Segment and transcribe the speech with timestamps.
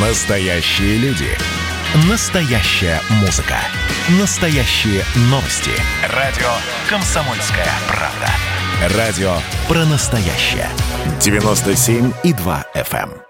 [0.00, 1.26] Настоящие люди.
[2.08, 3.56] Настоящая музыка.
[4.20, 5.72] Настоящие новости.
[6.14, 6.46] Радио
[6.88, 8.96] «Комсомольская правда».
[8.96, 9.32] Радио
[9.66, 10.68] про настоящее.
[11.18, 13.10] 97,2 FM.
[13.10, 13.22] эм.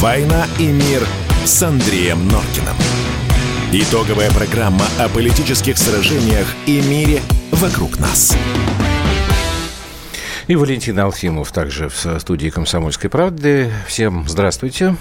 [0.00, 1.06] «Война и мир»
[1.44, 2.74] с Андреем Норкиным.
[3.70, 7.22] Итоговая программа о политических сражениях и мире
[7.52, 8.36] вокруг нас.
[10.50, 13.70] И Валентин Алфимов также в студии «Комсомольской правды».
[13.86, 14.96] Всем здравствуйте.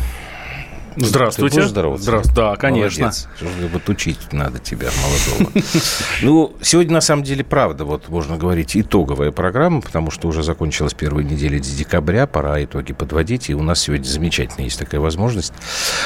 [0.95, 1.55] Здравствуйте.
[1.55, 2.03] Ты будешь здороваться?
[2.03, 2.35] Здравствуйте.
[2.40, 3.05] Да, конечно.
[3.05, 3.27] Молодец.
[3.73, 5.52] Вот учить надо тебя, молодого.
[6.21, 10.93] Ну, сегодня, на самом деле, правда, вот можно говорить, итоговая программа, потому что уже закончилась
[10.93, 15.54] первая неделя декабря, пора итоги подводить, и у нас сегодня замечательно есть такая возможность.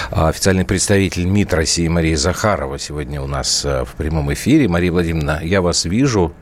[0.10, 4.70] А, Официальный представитель МИД России Мария Захарова сегодня у нас а, в прямом эфире.
[4.70, 6.34] Мария Владимировна, я вас вижу,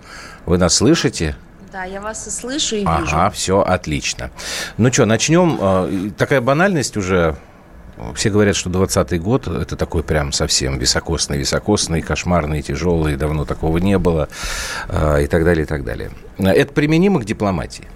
[0.46, 1.36] вы нас слышите?
[1.72, 2.92] Да, я вас и слышу, и вижу.
[2.92, 4.30] Ага, все отлично.
[4.78, 5.58] Ну что, начнем.
[5.62, 7.36] А, Такая банальность уже.
[8.16, 13.98] Все говорят, что 20-й год– это такой прям совсем високосный-високосный, кошмарный, тяжелый, давно такого не
[14.00, 14.28] было,
[14.90, 16.10] а, и так далее, и так далее.
[16.40, 17.88] Это применимо к дипломатии?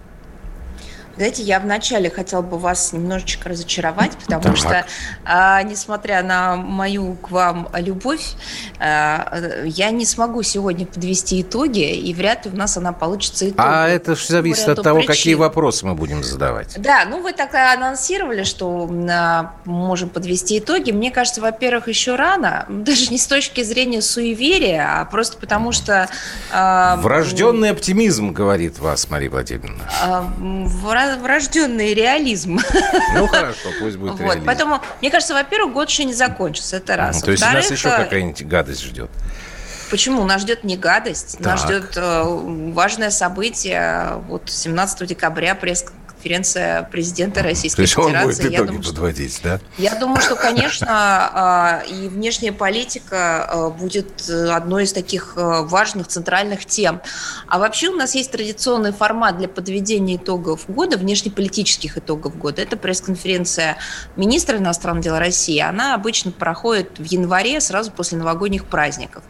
[1.18, 4.58] Знаете, я вначале хотела бы вас немножечко разочаровать, потому Так.
[4.58, 4.86] что,
[5.24, 8.34] а, несмотря на мою к вам любовь,
[8.80, 13.74] а, я не смогу сегодня подвести итоги, и вряд ли у нас она получится итоговой.
[13.86, 15.14] А это же зависит от того, причин.
[15.16, 16.76] какие вопросы мы будем задавать.
[16.82, 20.92] Да, ну вы так анонсировали, что а, можем подвести итоги.
[20.92, 26.10] Мне кажется, во-первых, еще рано, даже не с точки зрения суеверия, а просто потому что...
[26.52, 29.84] а, Врожденный оптимизм, говорит вас, Мария Владимировна.
[30.04, 30.22] а,
[31.22, 32.60] врожденный реализм.
[33.14, 34.46] Ну, хорошо, пусть будет Вот, реализм.
[34.46, 37.22] поэтому, мне кажется, во-первых, год еще не закончился, это раз.
[37.22, 39.10] То есть нас еще э, какая-нибудь гадость ждет.
[39.92, 40.24] Почему?
[40.26, 41.70] Нас ждет не гадость, нас Так.
[41.70, 42.24] ждет э,
[42.74, 44.14] важное событие.
[44.28, 45.54] Вот 17 декабря
[46.26, 48.28] пресс-конференция президента То Российской есть он Федерации.
[48.44, 49.60] будет Я итоги думаю, что- подводить, да?
[49.78, 55.62] Я думаю, что, конечно, э, и внешняя политика э, будет э, одной из таких э,
[55.64, 57.02] важных центральных тем.
[57.48, 62.62] А вообще у нас есть традиционный формат для подведения итогов года, внешнеполитических итогов года.
[62.62, 63.78] Это пресс-конференция
[64.16, 65.60] министра иностранных дел России.
[65.60, 69.24] Она обычно проходит в январе, сразу после новогодних праздников.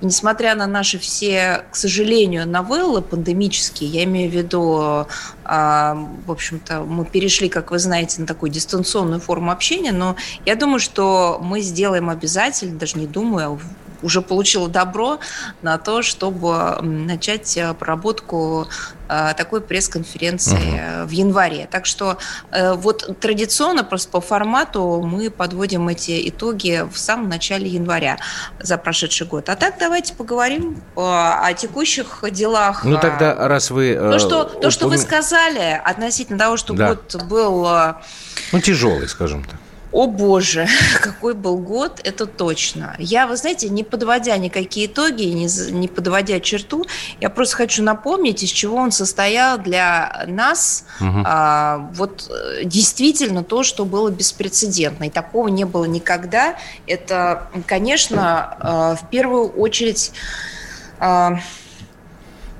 [0.00, 5.06] И несмотря на наши все, к сожалению, новеллы пандемические, я имею в виду,
[5.44, 5.94] а,
[6.26, 10.78] в общем-то, мы перешли, как вы знаете, на такую дистанционную форму общения, но я думаю,
[10.78, 13.58] что мы сделаем обязательно, даже не думаю, а
[14.02, 15.18] уже получила добро
[15.62, 18.68] на то, чтобы начать э, проработку
[19.08, 21.68] э, такой пресс-конференции э, в январе.
[21.70, 22.18] Так что
[22.52, 28.18] вот традиционно просто по формату мы подводим эти итоги в самом начале января
[28.60, 29.48] за прошедший год.
[29.48, 32.84] А так давайте поговорим о текущих делах.
[32.84, 33.94] Ну, тогда, раз вы...
[33.94, 36.88] то, что, то, что вы сказали относительно того, что Да.
[36.88, 37.68] год был
[38.52, 39.56] Ну, тяжелый, скажем так.
[39.96, 40.68] О боже,
[41.00, 42.94] какой был год, это точно.
[42.98, 46.84] Я, вы знаете, не подводя никакие итоги, не, не подводя черту,
[47.18, 50.84] я просто хочу напомнить, из чего он состоял для нас.
[51.00, 51.24] Мгм.
[51.26, 55.04] А, вот э, действительно то, что было беспрецедентно.
[55.04, 56.56] И такого не было никогда.
[56.86, 60.12] Это, конечно, э, в первую очередь...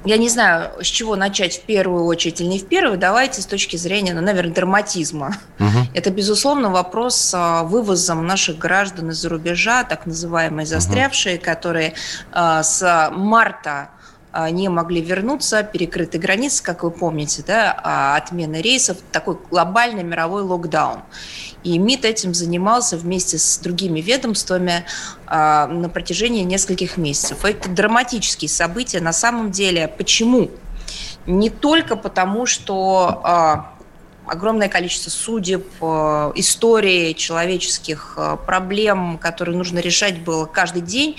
[0.06, 2.98] я не знаю, с чего начать в первую очередь или не в первую.
[2.98, 5.36] Давайте с точки зрения, ну, наверное, драматизма.
[5.58, 5.88] Мгм.
[5.94, 11.94] Это, безусловно, вопрос с а, вывозом наших граждан из-за рубежа, так называемые застрявшие, которые
[12.32, 13.90] а, с марта
[14.50, 20.42] не могли вернуться, перекрыты границы, как вы помните, да, а, отмена рейсов, такой глобальный мировой
[20.42, 21.00] локдаун.
[21.64, 24.84] И МИД этим занимался вместе с другими ведомствами
[25.26, 27.44] а, на протяжении нескольких месяцев.
[27.44, 29.88] Это драматические события на самом деле.
[29.88, 30.50] Почему?
[31.26, 33.72] Не только потому, что а,
[34.26, 41.16] огромное количество судеб, историй человеческих проблем, которые нужно решать было каждый день.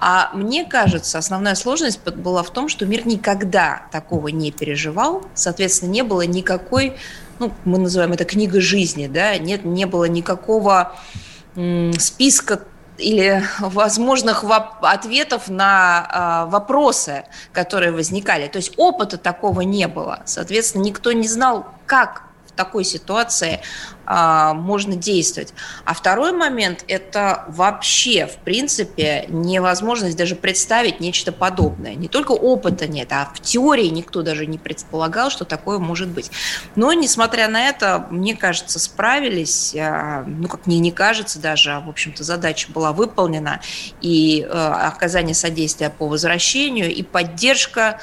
[0.00, 5.22] А мне кажется, основная сложность была в том, что мир никогда такого не переживал.
[5.34, 6.96] Соответственно, не было никакой,
[7.40, 10.96] ну, мы называем это книга жизни, да, нет, не было никакого
[11.98, 12.60] списка
[12.96, 14.44] или возможных
[14.82, 18.46] ответов на а, вопросы, которые возникали.
[18.46, 20.22] То есть опыта такого не было.
[20.26, 22.27] Соответственно, никто не знал, как
[22.58, 23.60] такой ситуации
[24.04, 25.54] а, можно действовать.
[25.84, 31.94] А второй момент– это вообще, в принципе, невозможность даже представить нечто подобное.
[31.94, 36.32] Не только опыта нет, а в теории никто даже не предполагал, что такое может быть.
[36.74, 41.80] Но, несмотря на это, мне кажется, справились, а, ну, как мне не кажется даже, а,
[41.80, 43.60] в общем-то, задача была выполнена,
[44.00, 47.98] и э, оказание содействия по возвращению, и поддержка а,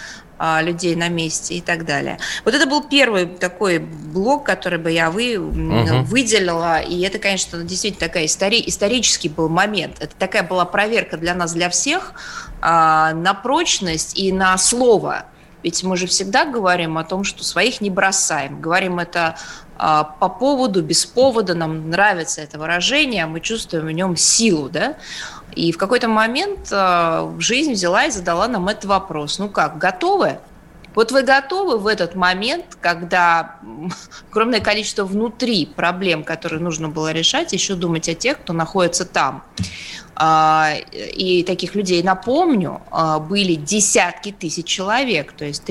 [0.61, 2.19] людей на месте и так далее.
[2.43, 6.03] Вот это был первый такой блок, который бы я вы, угу.
[6.03, 9.97] выделила, и это, конечно, действительно такой истори- исторический был момент.
[9.99, 12.13] Это такая была проверка для нас, для всех,
[12.61, 15.25] а, на прочность и на слово.
[15.63, 18.61] Ведь мы же всегда говорим о том, что своих не бросаем.
[18.61, 19.35] Говорим это
[19.77, 24.95] а, по поводу, без повода, нам нравится это выражение, мы чувствуем в нем силу, да?
[25.55, 29.39] И в какой-то момент э, жизнь взяла и задала нам этот вопрос.
[29.39, 30.39] Ну как, готовы?
[30.95, 33.59] Вот вы готовы в этот момент, когда
[34.31, 39.43] огромное количество внутри проблем, которые нужно было решать, еще думать о тех, кто находится там.
[40.15, 45.65] А, и таких людей, напомню, а, были десятки тысяч человек, то есть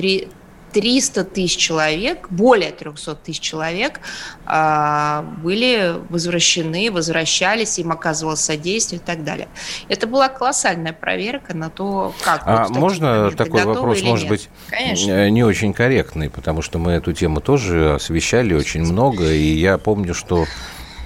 [0.75, 4.01] 300 тысяч человек, более 300 тысяч человек
[4.45, 9.47] а, были возвращены, возвращались, им оказывалось содействие и так далее.
[9.87, 12.41] Это была колоссальная проверка на то, как...
[12.45, 14.29] А вот можно такой вопрос, может нет?
[14.29, 15.29] быть, Конечно.
[15.29, 20.13] не очень корректный, потому что мы эту тему тоже освещали очень много, и я помню,
[20.13, 20.45] что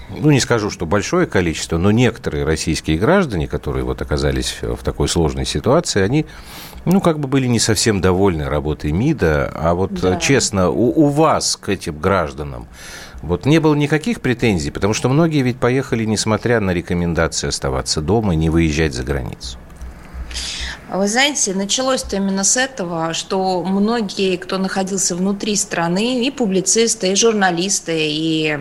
[0.10, 5.08] ну, не скажу, что большое количество, но некоторые российские граждане, которые вот оказались в такой
[5.08, 6.26] сложной ситуации, они
[6.86, 9.52] ну, как бы были не совсем довольны работой МИДа.
[9.54, 10.18] А вот да.
[10.18, 12.68] честно, у, у вас к этим гражданам
[13.22, 18.34] вот не было никаких претензий, потому что многие ведь поехали, несмотря на рекомендации оставаться дома
[18.34, 19.58] и не выезжать за границу.
[20.92, 27.16] Вы знаете, началось-то именно с этого, что многие, кто находился внутри страны, и публицисты, и
[27.16, 28.58] журналисты, и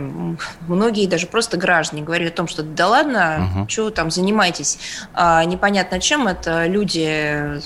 [0.66, 3.68] многие даже просто граждане говорили о том, что да ладно, угу.
[3.68, 4.78] что там занимаетесь,
[5.14, 7.60] а, непонятно чем, это люди,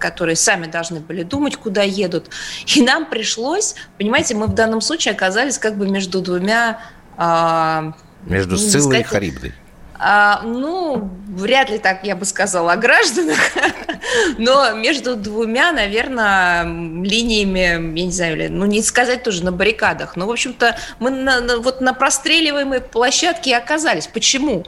[0.00, 2.30] которые сами должны были думать, куда едут.
[2.74, 6.80] И нам пришлось, понимаете, мы в данном случае оказались как бы между двумя...
[7.18, 7.92] А,
[8.24, 9.54] между Сциллой и Харибдой.
[9.98, 13.38] А, ну, вряд ли так я бы сказала о гражданах,
[14.38, 20.26] но между двумя, наверное, линиями, я не знаю, ну не сказать тоже на баррикадах, но,
[20.26, 24.06] в общем-то, мы на, на, вот на простреливаемой площадке оказались.
[24.06, 24.64] Почему?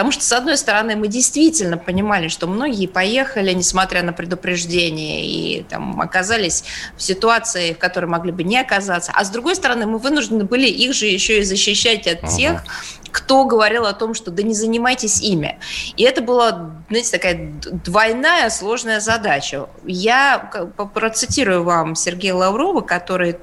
[0.00, 5.62] Потому что, с одной стороны, мы действительно понимали, что многие поехали, несмотря на предупреждение, и
[5.64, 6.64] там, оказались
[6.96, 9.12] в ситуации, в которой могли бы не оказаться.
[9.14, 12.34] А с другой стороны, мы вынуждены были их же еще и защищать от ага.
[12.34, 12.64] тех,
[13.10, 15.58] кто говорил о том, что да не занимайтесь ими.
[15.98, 17.52] И это была, знаете, такая
[17.84, 19.66] двойная сложная задача.
[19.84, 20.50] Я
[20.94, 23.36] процитирую вам Сергея Лаврова, который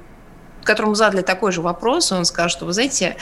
[0.68, 3.16] которому задали такой же вопрос, он сказал, что, вы знаете,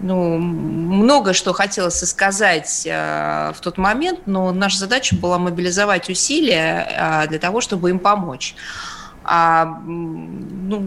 [0.00, 7.22] ну, много что хотелось сказать э, в тот момент, но наша задача была мобилизовать усилия
[7.24, 8.56] э, для того, чтобы им помочь
[9.30, 10.82] а, ну,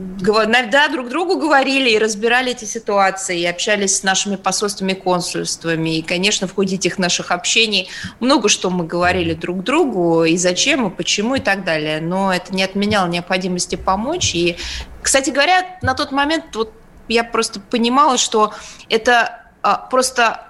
[0.72, 5.98] да, друг другу говорили и разбирали эти ситуации, и общались с нашими посольствами, консульствами.
[5.98, 10.88] И, конечно, в ходе этих наших общений много что мы говорили друг другу, и зачем,
[10.88, 12.02] и почему, и так далее.
[12.02, 14.34] Но это не отменяло необходимости помочь.
[14.34, 14.58] И,
[15.02, 16.74] кстати говоря, на тот момент вот
[17.08, 18.54] я просто понимала, что
[18.90, 20.48] это а, просто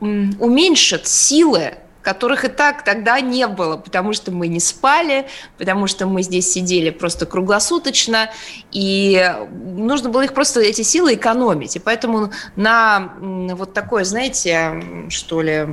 [0.00, 1.74] уменьшит силы
[2.08, 5.26] которых и так тогда не было, потому что мы не спали,
[5.58, 8.30] потому что мы здесь сидели просто круглосуточно,
[8.72, 11.76] и нужно было их просто, эти силы экономить.
[11.76, 15.66] И поэтому на вот такое, знаете, что ли,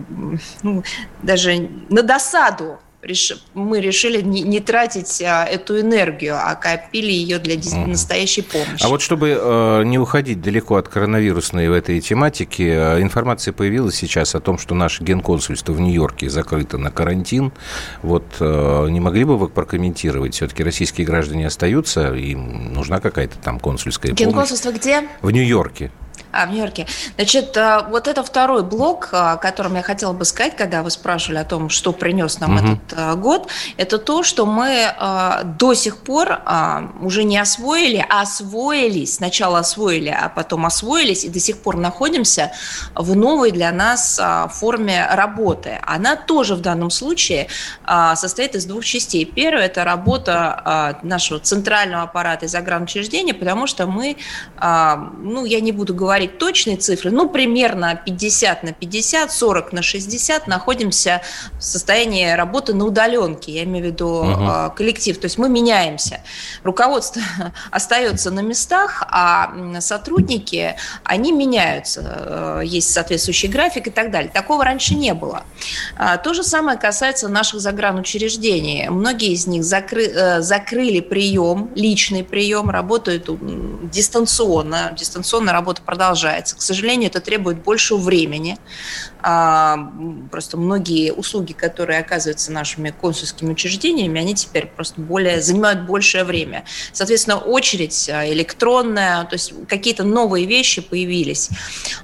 [0.62, 0.84] ну,
[1.24, 2.80] даже на досаду
[3.54, 7.56] мы решили не, не тратить а, эту энергию, а копили ее для
[7.86, 8.84] настоящей помощи.
[8.84, 13.96] А вот чтобы э, не уходить далеко от коронавирусной в этой тематике, э, информация появилась
[13.96, 17.52] сейчас о том, что наше генконсульство в Нью-Йорке закрыто на карантин.
[18.02, 20.36] Вот э, не могли бы вы прокомментировать?
[20.36, 24.82] Все-таки российские граждане остаются, им нужна какая-то там консульская Генконсульство помощь.
[24.82, 25.04] где?
[25.22, 25.92] В Нью-Йорке.
[26.36, 26.86] А, в Нью-Йорке.
[27.16, 30.92] Значит, э, вот это второй блок, э, о котором я хотела бы сказать, когда вы
[30.92, 32.66] спрашивали о том, что принес нам угу.
[32.66, 34.94] этот э, год, это то, что мы
[35.58, 36.42] до сих пор
[37.02, 42.52] уже не освоили, а освоились, сначала освоили, а потом освоились, и до сих пор находимся
[42.94, 44.20] в новой для нас
[44.52, 45.80] форме работы.
[45.86, 47.48] Она тоже в данном случае
[48.16, 49.26] состоит из двух частей.
[49.26, 54.18] Первое– это работа нашего центрального аппарата и загранучреждения, потому что мы,
[54.62, 59.82] ну, я не буду говорить, говорить точные цифры, ну, примерно 50 на 50, 40 на
[59.82, 61.22] 60 находимся
[61.58, 64.74] в состоянии работы на удаленке, я имею в виду угу.
[64.76, 66.22] коллектив, то есть мы меняемся.
[66.64, 67.22] Руководство
[67.72, 74.32] остается на местах, а сотрудники, они меняются, э, есть соответствующий график и так далее.
[74.34, 75.44] Такого раньше не было.
[75.98, 78.90] А, то же самое касается наших загранучреждений.
[78.90, 83.30] Многие из них закры, э, закрыли прием, личный прием, работают
[83.92, 86.56] дистанционно, дистанционная работа продолжается продолжается.
[86.56, 88.58] К сожалению, это требует больше времени.
[89.22, 89.92] А,
[90.32, 96.64] просто многие услуги, которые оказываются нашими консульскими учреждениями, они теперь просто более, занимают большее время.
[96.94, 101.50] Соответственно, очередь а, электронная, то есть какие-то новые вещи появились.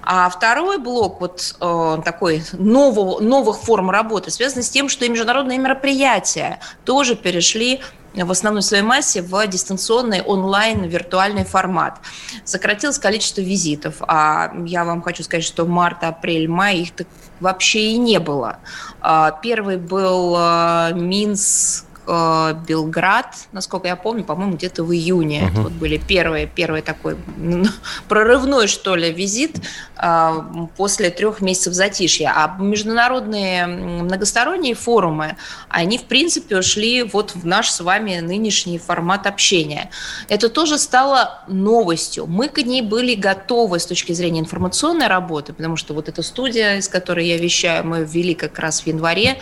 [0.02, 5.10] А второй блок вот э, такой нового, новых форм работы связан с тем, что и
[5.10, 7.82] международные мероприятия тоже перешли
[8.14, 12.00] в основной своей массе в дистанционный онлайн виртуальный формат.
[12.44, 16.92] Сократилось количество визитов, а я вам хочу сказать, что март, апрель, май их
[17.40, 18.60] вообще и не было.
[19.02, 25.44] А, первый был а, Минск, Э, Белград, насколько я помню, по-моему, где-то в июне.
[25.44, 25.62] Uh-huh.
[25.64, 27.16] Вот были первые, первый такой
[28.10, 29.62] прорывной, что ли, визит
[29.98, 30.30] э,
[30.76, 32.34] после трех месяцев затишья.
[32.36, 35.38] А международные многосторонние форумы,
[35.70, 39.90] они, в принципе, ушли вот в наш с вами нынешний формат общения.
[40.28, 42.28] Это тоже стало новостью.
[42.28, 46.76] Мы к ней были готовы с точки зрения информационной работы, потому что вот эта студия,
[46.76, 49.40] из которой я вещаю, мы ввели как раз в январе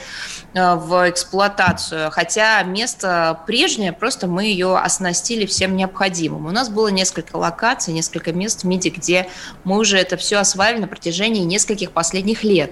[0.53, 2.11] э, в эксплуатацию.
[2.11, 6.45] Хотя место прежнее, просто мы ее оснастили всем необходимым.
[6.45, 9.29] У нас было несколько локаций, несколько мест в МИДе, где
[9.63, 12.71] мы уже это все осваивали на протяжении нескольких последних лет.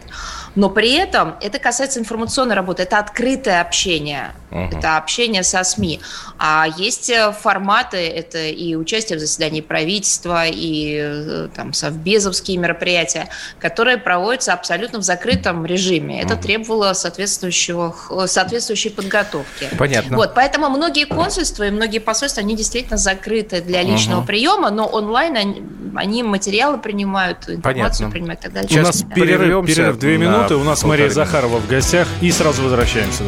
[0.55, 4.77] Но при этом это касается информационной работы, это открытое общение, uh-huh.
[4.77, 5.99] это общение со СМИ.
[6.39, 13.29] А есть э, форматы, это и участие в заседании правительства, и э, там совбезовские мероприятия,
[13.59, 16.21] которые проводятся абсолютно в закрытом режиме.
[16.21, 16.41] Это uh-huh.
[16.41, 19.69] требовало соответствующего, соответствующей подготовки.
[19.77, 20.17] Понятно.
[20.17, 24.27] Вот, поэтому многие консульства и многие посольства, они действительно закрыты для личного угу.
[24.27, 25.63] приема, но онлайн они,
[25.95, 28.11] они материалы принимают, информацию Понятно.
[28.11, 28.79] принимают и так далее.
[28.79, 33.23] У нас перерыв, перерыв две минуты, у нас Мария Захарова в гостях, и сразу возвращаемся.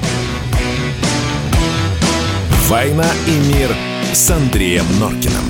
[2.67, 3.69] «Война и мир»
[4.13, 5.43] с Андреем Норкиным.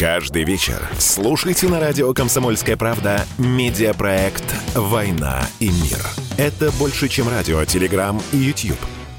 [0.00, 4.42] Каждый вечер слушайте на радио «Комсомольская правда» медиапроект
[4.74, 6.00] «Война и мир».
[6.38, 8.78] Это больше, чем радио, телеграм и YouTube.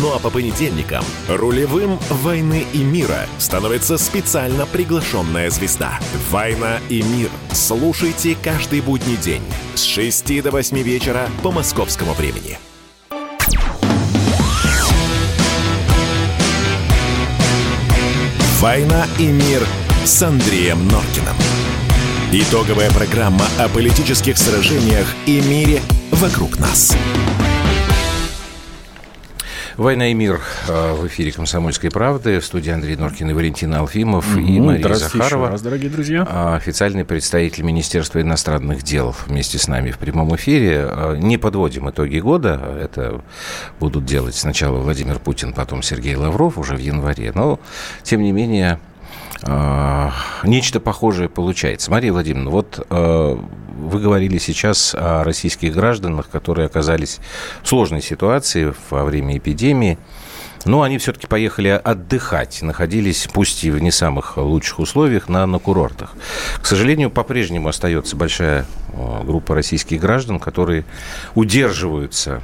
[0.00, 6.00] Ну а по понедельникам рулевым «Войны и мира» становится специально приглашенная звезда.
[6.30, 7.28] «Война и мир».
[7.52, 9.42] Слушайте каждый будний день
[9.74, 12.58] с 6 до 8 вечера по московскому времени.
[18.60, 19.66] «Война и мир»
[20.06, 21.36] с Андреем Норкиным.
[22.32, 25.82] Итоговая программа о политических сражениях и мире
[26.12, 26.96] вокруг нас.
[29.76, 32.40] «Война и мир» э, в эфире «Комсомольской правды».
[32.40, 34.42] В студии Андрей Норкин и Валентин Алфимов mm-hmm.
[34.42, 35.48] и Мария Захарова.
[35.50, 36.26] раз, дорогие друзья.
[36.28, 40.86] А, официальный представитель Министерства иностранных дел вместе с нами в прямом эфире.
[40.86, 42.60] А, не подводим итоги года.
[42.80, 43.22] Это
[43.80, 47.32] будут делать сначала Владимир Путин, потом Сергей Лавров уже в январе.
[47.34, 47.58] Но,
[48.02, 48.78] тем не менее,
[49.42, 50.12] а,
[50.44, 51.90] нечто похожее получается.
[51.90, 52.86] Мария Владимировна, вот
[53.82, 57.18] вы говорили сейчас о российских гражданах, которые оказались
[57.62, 59.98] в сложной ситуации во время эпидемии.
[60.64, 65.58] Но они все-таки поехали отдыхать, находились, пусть и в не самых лучших условиях, на, на
[65.58, 66.12] курортах.
[66.60, 68.64] К сожалению, по-прежнему остается большая
[69.24, 70.84] группа российских граждан, которые
[71.34, 72.42] удерживаются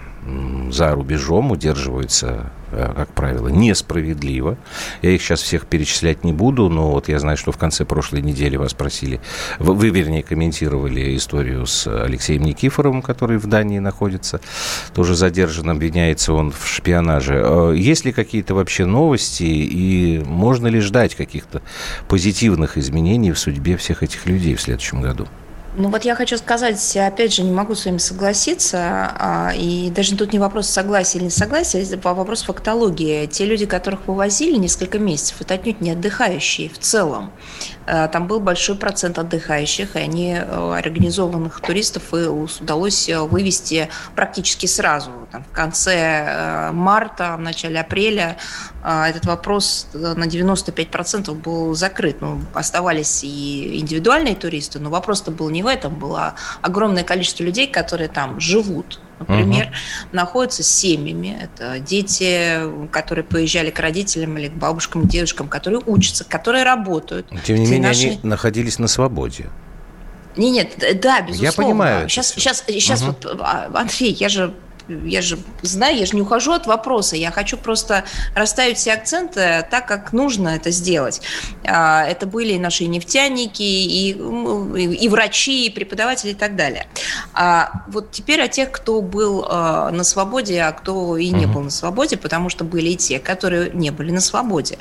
[0.71, 4.59] за рубежом, удерживаются, э, как правило, несправедливо.
[5.01, 8.21] Я их сейчас всех перечислять не буду, но вот я знаю, что в конце прошлой
[8.21, 9.21] недели вас спросили,
[9.59, 14.41] вы, вернее, комментировали историю с Алексеем Никифоровым, который в Дании находится,
[14.93, 17.41] тоже задержан, обвиняется он в шпионаже.
[17.43, 21.63] Э, есть ли какие-то вообще новости и можно ли ждать каких-то
[22.09, 25.27] позитивных изменений в судьбе всех этих людей в следующем году?
[25.79, 30.17] Ну вот я хочу сказать, опять же, не могу с вами согласиться, а, и даже
[30.17, 33.27] тут не вопрос согласия или не согласия, а вопрос фактологии.
[33.27, 37.31] Те люди, которых вывозили несколько месяцев, это отнюдь не отдыхающие в целом.
[37.89, 43.89] Э, там был большой процент отдыхающих, и они э, организованных туристов и удалось э, вывести
[44.15, 45.11] практически сразу.
[45.33, 48.37] Там, в конце марта, в начале апреля
[48.83, 52.21] этот вопрос на 95% был закрыт.
[52.21, 57.67] Ну, оставались и индивидуальные туристы, но вопрос-то был не в этом, было огромное количество людей,
[57.67, 59.73] которые там живут, например, угу.
[60.13, 61.39] находятся с семьями.
[61.41, 62.61] Это дети,
[62.91, 67.29] которые поезжали к родителям или к бабушкам, дедушкам, которые учатся, которые работают.
[67.45, 68.07] Тем не менее, наши...
[68.07, 69.47] они находились на свободе.
[70.37, 71.45] Не, нет, да, безусловно.
[71.45, 72.09] Я понимаю.
[72.09, 73.17] Сейчас, сейчас, сейчас угу.
[73.23, 74.55] вот, а, Андрей, я же
[74.89, 78.05] я же знаю, я же не ухожу от вопроса, я хочу просто
[78.35, 81.21] расставить все акценты так, как нужно это сделать.
[81.65, 86.87] А, это были и наши нефтяники, и, и врачи, и преподаватели и так далее.
[87.35, 91.63] А вот теперь о тех, кто был а, на свободе, а кто и не был
[91.63, 94.79] на свободе, потому что были и те, которые не были на свободе.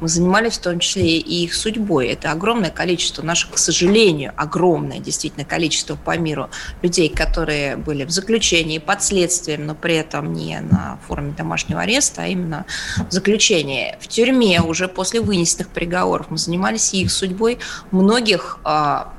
[0.00, 2.08] Мы занимались в том числе и их судьбой.
[2.08, 6.50] Это огромное количество наших, к сожалению, огромное действительно количество по миру
[6.82, 11.80] людей, которые были в заключении, под следствием, следствием, но при этом не на форме домашнего
[11.82, 12.66] ареста, а именно
[13.08, 13.96] в заключении.
[14.00, 17.58] В тюрьме уже после вынесенных приговоров мы занимались их судьбой.
[17.90, 19.12] Многих а,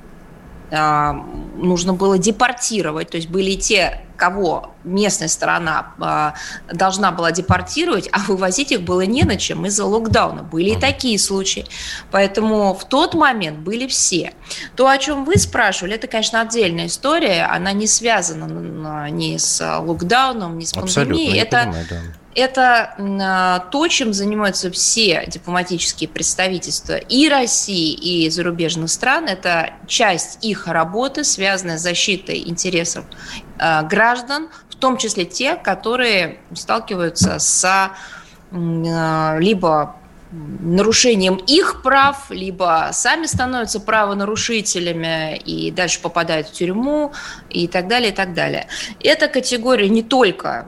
[0.71, 1.13] а,
[1.55, 6.33] нужно было депортировать, то есть были те, кого местная сторона а,
[6.71, 10.43] должна была депортировать, а вывозить их было не на чем из-за локдауна.
[10.43, 11.65] Были и такие случаи.
[12.11, 14.33] Поэтому в тот момент были все.
[14.75, 17.43] То, о чем вы спрашивали, это, конечно, отдельная история.
[17.43, 21.39] Она не связана ни с локдауном, ни с пандемией.
[21.39, 21.97] Это, понимаю, да
[22.37, 29.25] это а, то, чем занимаются все дипломатические представительства и России, и зарубежных стран.
[29.25, 33.05] Это часть их работы, связанная с защитой интересов
[33.59, 37.91] граждан, в том числе те, которые сталкиваются с
[38.51, 39.95] а, либо
[40.31, 47.13] нарушением их прав, либо сами становятся правонарушителями и дальше попадают в тюрьму
[47.49, 48.67] и так далее, и так далее.
[49.01, 50.67] Эта категория не только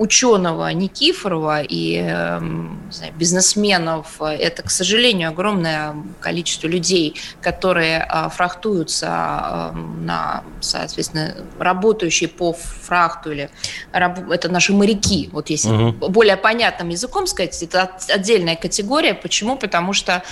[0.00, 9.08] ученого Никифорова и эм, знаю, бизнесменов, это, к сожалению, огромное количество людей, которые а, фрахтуются
[9.10, 13.50] а, на, соответственно, работающие по фрахту или
[13.92, 15.28] это наши моряки.
[15.32, 16.08] Вот если угу.
[16.08, 19.12] более понятным языком сказать, это отдельная категория.
[19.12, 19.58] Почему?
[19.58, 20.22] Потому что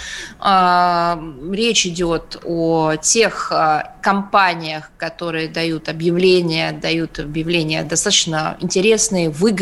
[0.40, 3.52] э, речь идет о тех
[4.00, 9.57] компаниях, которые дают объявления, дают объявления достаточно интересные, выгодные,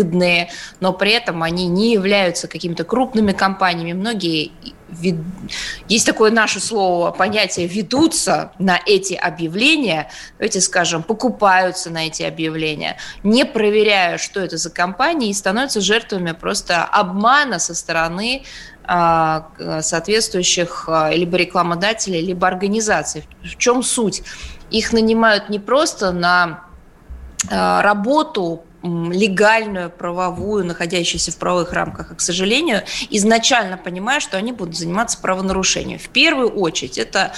[0.80, 3.92] но при этом они не являются какими-то крупными компаниями.
[3.92, 4.52] Многие
[5.88, 12.96] есть такое наше слово, понятие ведутся на эти объявления, давайте скажем, покупаются на эти объявления,
[13.22, 18.44] не проверяя, что это за компании, и становятся жертвами просто обмана со стороны
[18.84, 19.48] а,
[19.82, 23.24] соответствующих а, либо рекламодателей, либо организаций.
[23.42, 24.22] В чем суть?
[24.70, 26.64] Их нанимают не просто на
[27.50, 28.65] а, работу
[29.10, 35.18] легальную, правовую, находящуюся в правовых рамках, а, к сожалению, изначально понимая, что они будут заниматься
[35.20, 35.98] правонарушением.
[35.98, 37.32] В первую очередь это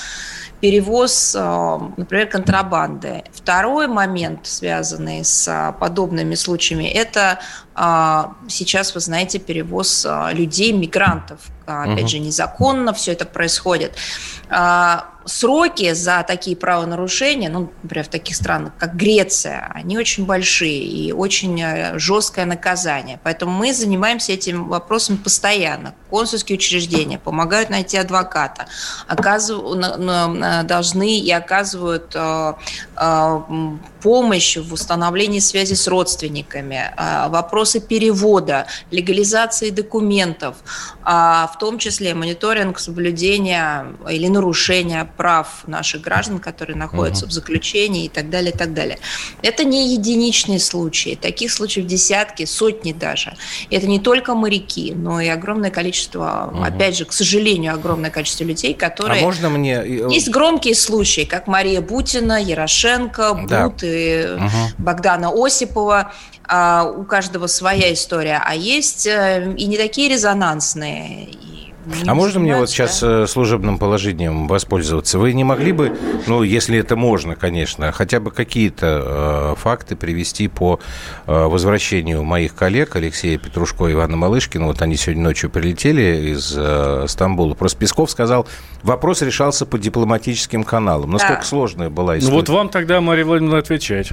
[0.61, 3.23] перевоз, например, контрабанды.
[3.33, 7.39] Второй момент, связанный с подобными случаями, это
[7.81, 11.39] а, сейчас, вы знаете, перевоз а, людей, мигрантов.
[11.65, 12.09] А, опять угу.
[12.09, 13.95] же, незаконно все это происходит.
[15.29, 21.13] Сроки за такие правонарушения, ну, например, в таких странах, как Греция, они очень большие и
[21.13, 23.21] очень э, жесткое наказание.
[23.23, 25.95] Поэтому мы занимаемся этим вопросом постоянно.
[26.11, 28.67] Консульские учреждения помогают найти адвоката,
[29.07, 32.17] оказывают, должны и оказывают
[34.03, 36.93] помощь в установлении связи с родственниками,
[37.29, 40.57] вопрос вопросы перевода, легализации документов,
[41.03, 47.33] а в том числе мониторинг соблюдения или нарушения прав наших граждан, которые находятся угу.
[47.33, 48.99] в заключении и так далее, и так далее.
[49.43, 51.19] Это не единичные случаи.
[51.21, 53.37] Таких случаев десятки, сотни даже.
[53.71, 56.63] Это не только моряки, но и огромное количество, угу.
[56.63, 59.21] опять же, к сожалению, огромное количество людей, которые...
[59.21, 59.75] А можно мне...
[59.75, 63.69] Э, Есть громкие случаи, как Мария Бутина, Ярошенко, да.
[63.69, 64.49] Бут и угу.
[64.79, 66.13] Богдана Осипова,
[66.51, 71.29] а, у каждого своя история, а есть э, и не такие резонансные,
[72.07, 73.23] а можно мне вот сейчас да?
[73.23, 75.19] Э, служебным положением воспользоваться?
[75.19, 75.97] Вы не могли бы,
[76.27, 80.81] ну, если это можно, конечно, хотя бы какие-то э, факты привести по
[81.27, 84.67] э, возвращению моих коллег Алексея Петрушко и Ивана Малышкина?
[84.67, 87.55] Вот они сегодня ночью прилетели из э, Стамбула.
[87.55, 88.47] Просто Песков сказал,
[88.83, 91.11] вопрос решался по дипломатическим каналам.
[91.11, 91.47] Насколько да.
[91.47, 92.33] сложная была история?
[92.33, 94.11] Ну вот вам тогда, Мария Владимировна, отвечать.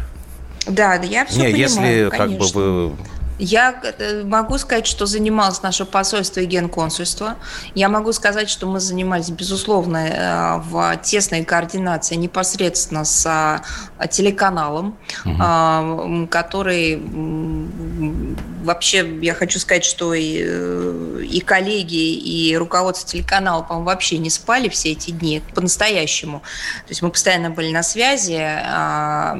[0.67, 2.17] Да, да, я все не, понимаю, если конечно.
[2.17, 2.95] как бы вы
[3.38, 7.36] я э, могу сказать, что занималось наше посольство и генконсульство.
[7.74, 13.26] Я могу сказать, что мы занимались, безусловно, э, в тесной координации непосредственно с
[14.00, 16.28] э, телеканалом, угу.
[16.28, 17.02] который
[18.63, 24.69] вообще, я хочу сказать, что и, и коллеги, и руководство телеканала, по-моему, вообще не спали
[24.69, 26.39] все эти дни по-настоящему.
[26.86, 29.38] То есть мы постоянно были на связи а,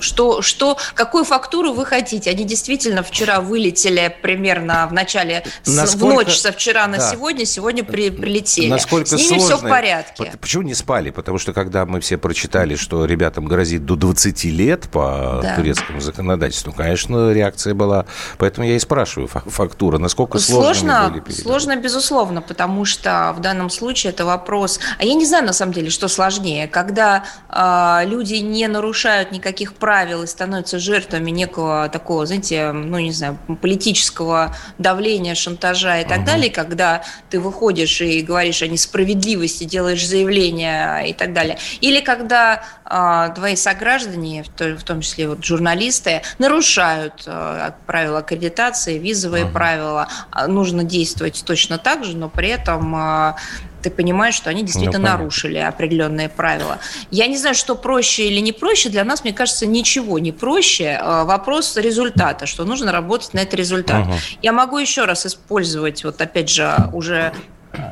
[0.00, 2.30] что, что, какую фактуру вы хотите?
[2.30, 6.04] Они действительно вчера вылетели примерно в начале, Насколько...
[6.04, 7.10] в ночь со вчера на да.
[7.10, 8.68] сегодня, сегодня при, прилетели.
[8.68, 9.56] Насколько С ними сложно...
[9.56, 10.32] все в порядке.
[10.40, 11.10] Почему не спали?
[11.10, 15.56] Потому что когда мы все прочитали, что ребятам грозит до 20 лет по да.
[15.56, 18.06] турецкому законодательству, конечно, реакция была.
[18.38, 24.12] Поэтому я и спрашиваю фактура, насколько сложно Сложно, сложно безусловно, потому что в данном случае
[24.12, 24.80] это вопрос...
[24.98, 26.68] А я не знаю, на самом деле, что сложнее.
[26.68, 33.00] Когда э, люди не нарушают никаких прав правил и становятся жертвами некого такого, знаете, ну,
[33.00, 36.26] не знаю, политического давления, шантажа и так uh-huh.
[36.26, 41.58] далее, когда ты выходишь и говоришь о несправедливости, делаешь заявления и так далее.
[41.80, 49.46] Или когда э, твои сограждане, в, том числе вот журналисты, нарушают э, правила аккредитации, визовые
[49.46, 49.52] uh-huh.
[49.52, 50.08] правила,
[50.46, 53.34] нужно действовать точно так же, но при этом э,
[53.82, 56.78] ты понимаешь, что они действительно ну, нарушили определенные правила.
[57.10, 58.88] Я не знаю, что проще или не проще.
[58.88, 60.98] Для нас, мне кажется, ничего не проще.
[61.00, 64.06] А, вопрос результата, что нужно работать на этот результат.
[64.06, 64.14] Угу.
[64.42, 67.32] Я могу еще раз использовать, вот опять же, уже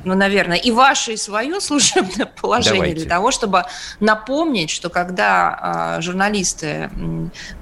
[0.05, 3.01] ну, наверное, и ваше, и свое служебное положение Давайте.
[3.01, 3.65] для того, чтобы
[4.01, 6.91] напомнить, что когда э, журналисты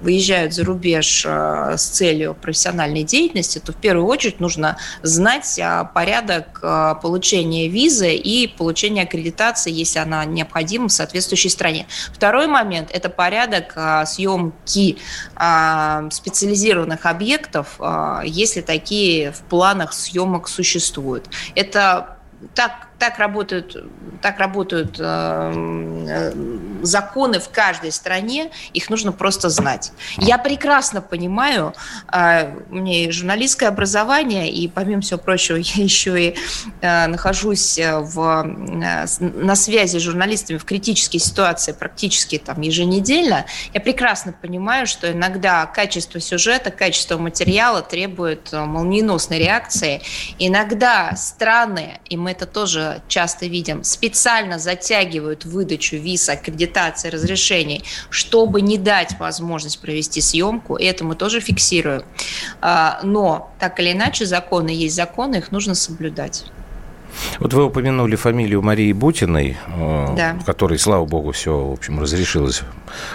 [0.00, 5.88] выезжают за рубеж э, с целью профессиональной деятельности, то в первую очередь нужно знать э,
[5.92, 11.87] порядок э, получения визы и получения аккредитации, если она необходима в соответствующей стране.
[12.12, 14.98] Второй момент– это порядок э, съемки
[15.37, 21.29] э, специализированных объектов, э, если такие в планах съемок существуют.
[21.55, 22.06] Это
[22.55, 23.76] так так работают,
[24.22, 26.32] так работают э,
[26.82, 29.92] законы в каждой стране, их нужно просто знать.
[30.16, 31.74] Я прекрасно понимаю,
[32.12, 36.37] э, у меня журналистское образование, и помимо всего прочего, я еще и
[36.80, 43.46] э, нахожусь в, э, на связи с журналистами в критической ситуации практически там еженедельно.
[43.74, 50.00] Я прекрасно понимаю, что иногда качество сюжета, качество материала требует э, молниеносной реакции.
[50.38, 58.61] Иногда страны, и мы это тоже часто видим, специально затягивают выдачу виз, аккредитации, разрешений, чтобы
[58.61, 62.03] не дать возможность провести съемку, и это мы тоже фиксируем.
[62.61, 66.44] А, но, так или иначе, законы есть законы, их нужно соблюдать.
[67.40, 70.37] Вот вы упомянули фамилию Марии Бутиной, э, да.
[70.44, 72.62] которой, слава богу, все, в общем, разрешилось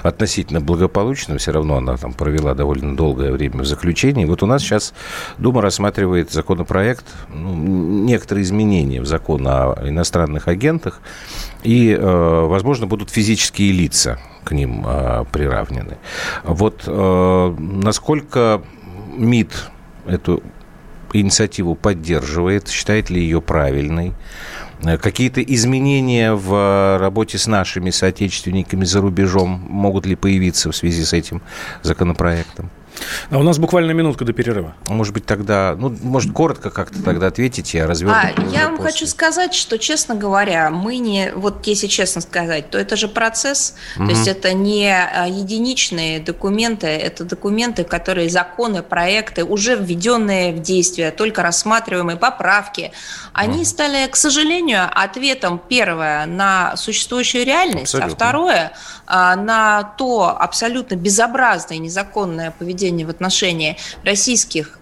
[0.03, 1.37] относительно благополучно.
[1.37, 4.25] Все равно она там провела довольно долгое время в заключении.
[4.25, 4.93] Вот у нас сейчас
[5.37, 11.01] Дума рассматривает законопроект, ну, некоторые изменения в закон о иностранных агентах,
[11.63, 15.97] и, э, возможно, будут физические лица к ним э, приравнены.
[16.43, 18.61] Вот насколько
[19.15, 19.69] МИД
[20.07, 20.41] эту
[21.13, 24.13] инициативу поддерживает, считает ли ее правильной.
[24.83, 31.03] Э, какие-то изменения в работе с нашими соотечественниками за рубежом могут ли появиться в связи
[31.03, 31.41] с этим
[31.83, 32.69] законопроектом?
[33.29, 34.75] А у нас буквально минутка до перерыва.
[34.87, 38.15] Может быть, тогда, ну, может, коротко как-то тогда ответите, я разверну.
[38.15, 38.91] А, я вам после.
[38.91, 43.75] хочу сказать, что, честно говоря, мы не, вот если честно сказать, то это же процесс,
[43.95, 44.05] угу.
[44.05, 50.61] то есть это не а, единичные документы, это документы, которые законы, проекты, уже введенные в
[50.61, 52.91] действие, только рассматриваемые поправки,
[53.33, 53.65] они угу.
[53.65, 58.13] стали, к сожалению, ответом, первое, на существующую реальность, а Абсолютно.
[58.13, 58.71] а второе,
[59.07, 64.79] на то абсолютно безобразное и незаконное поведение поведение в отношении российских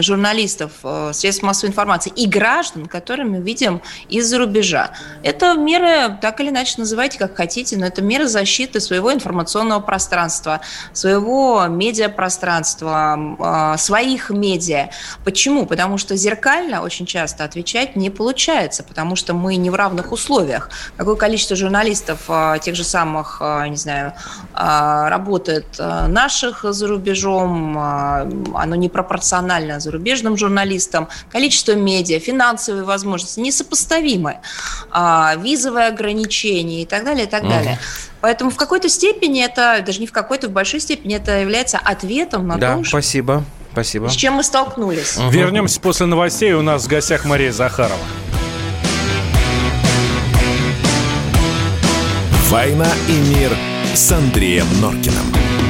[0.00, 4.90] журналистов, э, средств массовой информации и граждан, которые мы видим из-за рубежа.
[5.22, 10.60] Это меры, так или иначе называйте как хотите, но это меры защиты своего информационного пространства,
[10.92, 14.90] своего медиапространства, э, своих медиа.
[15.24, 15.66] Почему?
[15.66, 20.70] Потому что зеркально очень часто отвечать не получается, потому что мы не в равных условиях.
[20.96, 24.12] Какое количество журналистов, э, тех же самых, не знаю,
[24.54, 34.38] работает наших за рубежом, а, оно непропорционально зарубежным журналистам, количество медиа, финансовые возможности несопоставимы,
[34.90, 37.78] а, визовые ограничения и так далее, и так далее.
[38.20, 42.46] Поэтому в какой-то степени это, даже не в какой-то, в большой степени это является ответом
[42.46, 43.44] на да, то, спасибо.
[43.72, 44.08] Спасибо.
[44.08, 45.16] с чем мы столкнулись.
[45.16, 45.30] Угу.
[45.30, 46.52] Вернемся после новостей.
[46.54, 48.00] У нас в гостях Мария Захарова.
[52.48, 53.52] «Война и мир»
[53.94, 55.69] с Андреем Норкиным.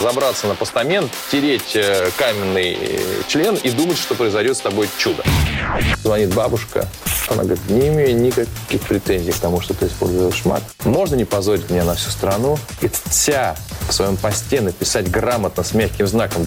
[0.00, 5.22] Забраться на постамент, тереть э, каменный э, член и думать, что произойдет с тобой чудо.
[6.02, 6.86] Звонит бабушка.
[7.28, 10.62] Она говорит, не имею никаких претензий к тому, что ты используешь мат.
[10.84, 13.56] Можно не позорить меня на всю страну и вся
[13.88, 16.46] в своем посте написать грамотно с мягким знаком.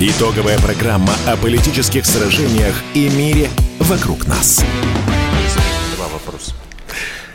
[0.00, 4.64] Итоговая программа о политических сражениях и мире вокруг нас.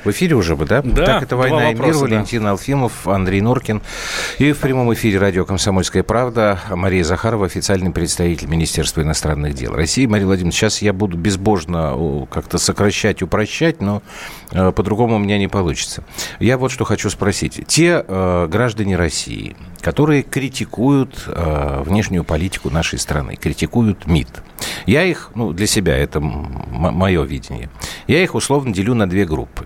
[0.03, 0.81] В эфире уже бы, да?
[0.81, 1.99] Да, Так, это «Война и мир», да.
[1.99, 3.81] Валентин Алфимов, Андрей Норкин.
[4.37, 10.05] И в прямом эфире радио «Комсомольская правда» Мария Захарова, официальный представитель Министерства иностранных дел России.
[10.05, 14.03] Мария Владимировна, сейчас я буду безбожно как-то сокращать, упрощать, но
[14.51, 16.03] э, по-другому у меня не получится.
[16.39, 17.61] Я вот что хочу спросить.
[17.67, 24.43] Те э, граждане России, которые критикуют э, внешнюю политику нашей страны, критикуют МИД,
[24.85, 27.69] я их, ну, для себя, это мое видение,
[28.07, 29.65] я их условно делю на две группы.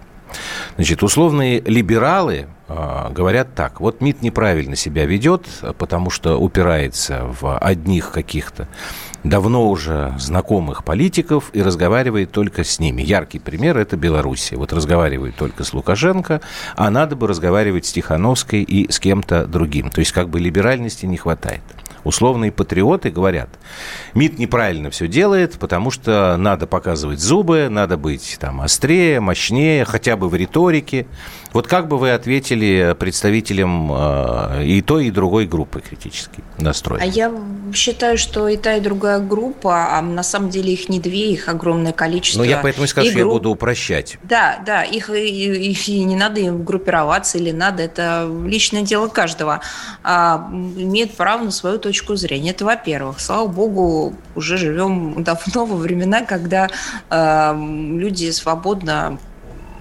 [0.75, 3.79] Значит, условные либералы э, говорят так.
[3.79, 8.67] Вот МИД неправильно себя ведет, потому что упирается в одних каких-то
[9.23, 13.01] давно уже знакомых политиков и разговаривает только с ними.
[13.01, 14.57] Яркий пример– это Белоруссия.
[14.57, 16.41] Вот разговаривает только с Лукашенко,
[16.75, 19.89] а надо бы разговаривать с Тихановской и с кем-то другим.
[19.89, 21.61] То есть как бы либеральности не хватает.
[22.07, 23.49] Условные патриоты говорят,
[24.13, 30.15] МИД неправильно все делает, потому что надо показывать зубы, надо быть там острее, мощнее, хотя
[30.15, 31.05] бы в риторике.
[31.51, 37.07] Вот как бы вы ответили представителям э, и той, и другой группы критически настроенной?
[37.09, 37.33] А я
[37.73, 41.49] считаю, что и та, и другая группа, а на самом деле их не две, их
[41.49, 42.39] огромное количество.
[42.43, 44.17] Ну, я поэтому и скажу, И что я групп- буду упрощать.
[44.23, 49.07] Да, да, их, и, и- и не надо им группироваться или надо, это личное дело
[49.09, 49.59] каждого.
[50.03, 52.51] А, имеет право на свою точку зрения.
[52.51, 53.19] Это во-первых.
[53.19, 56.69] Слава богу, уже живем давно во времена, когда
[57.09, 59.19] а, люди свободно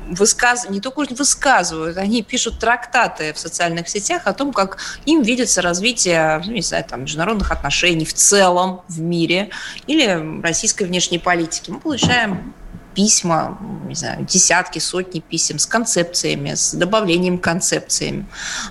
[0.09, 0.68] высказ...
[0.68, 6.42] не только высказывают, они пишут трактаты в социальных сетях о том, как им видится развитие,
[6.44, 9.50] ну, не знаю, там, международных отношений в целом в мире
[9.87, 11.70] или российской внешней политики.
[11.70, 12.55] Мы получаем
[12.96, 18.24] письма, не знаю, десятки, сотни писем с концепциями, с добавлением концепциями.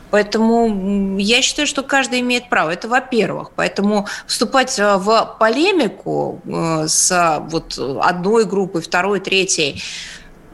[0.10, 2.72] Поэтому я считаю, что каждый имеет право.
[2.72, 3.52] Это во-первых.
[3.56, 9.82] Поэтому вступать э, в полемику э, с вот одной группой, второй, третьей,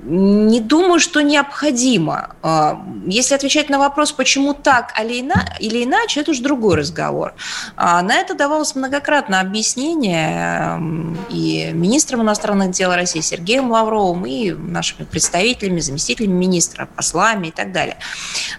[0.03, 2.35] не думаю, что необходимо.
[2.41, 7.33] А, Если отвечать на вопрос, почему так или ина- или иначе, это уже другой разговор.
[7.75, 14.51] А, На это давалось многократно объяснение эм, и министром иностранных дел России Сергеем Лавровым, и
[14.51, 17.97] нашими представителями, заместителями министра, послами и так далее.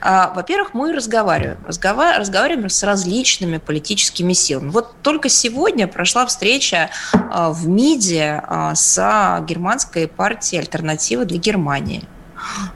[0.01, 1.59] А, Во-первых, мы разговариваем.
[1.67, 4.71] Разгова- Разговариваем с различными политическими силами.
[4.71, 8.43] Вот только сегодня прошла встреча в МИДе
[8.75, 12.05] с германской партией «Альтернатива для Германии».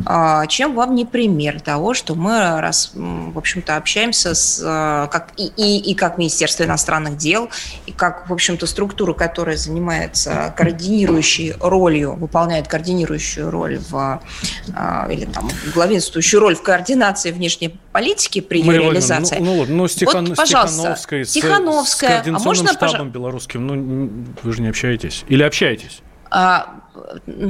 [0.05, 5.31] А, Чем вам не пример того, что мы, раз, в общем-то, общаемся с, а, как,
[5.37, 7.49] и, и, и как Министерство иностранных дел,
[7.87, 14.21] и как, в общем-то, структура, которая занимается координирующей ролью, выполняет координирующую роль в,
[14.77, 19.39] а, или там главенствующую роль в координации внешней политики при ее Мария реализации.
[19.41, 22.11] Ну, ну, ладно, ну, Стехан- Вот, пожалуйста, Стехановской, с- Тихановская.
[22.11, 23.13] с, А координационным можно, штабом пожалуйста?
[23.13, 23.67] белорусским.
[23.67, 25.25] Ну, вы же не общаетесь.
[25.27, 26.03] Или общаетесь?
[26.31, 26.75] А,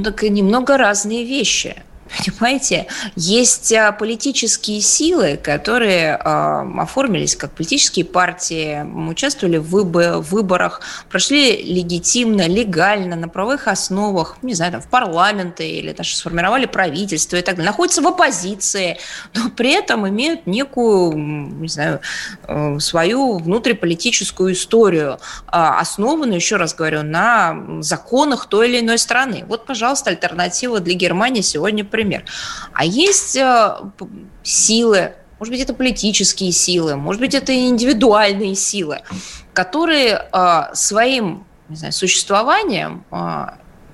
[0.03, 1.75] так и немного разные вещи.
[2.17, 11.61] Понимаете, есть а, политические силы, которые э, оформились как политические партии, участвовали в выборах, прошли
[11.61, 17.41] легитимно, легально, на правовых основах, не знаю, там, в парламенты или даже сформировали правительство и
[17.41, 18.97] так далее, находятся в оппозиции,
[19.33, 21.99] но при этом имеют некую, не знаю,
[22.47, 29.43] э, свою внутриполитическую историю, э, основанную, еще раз говорю, на законах той или иной страны.
[29.47, 32.25] Вот, пожалуйста, альтернатива для Германии сегодня пример.
[32.73, 33.75] А есть э,
[34.43, 38.99] силы, может быть, это политические силы, может быть, это индивидуальные силы,
[39.53, 43.45] которые э, своим не знаю, существованием э,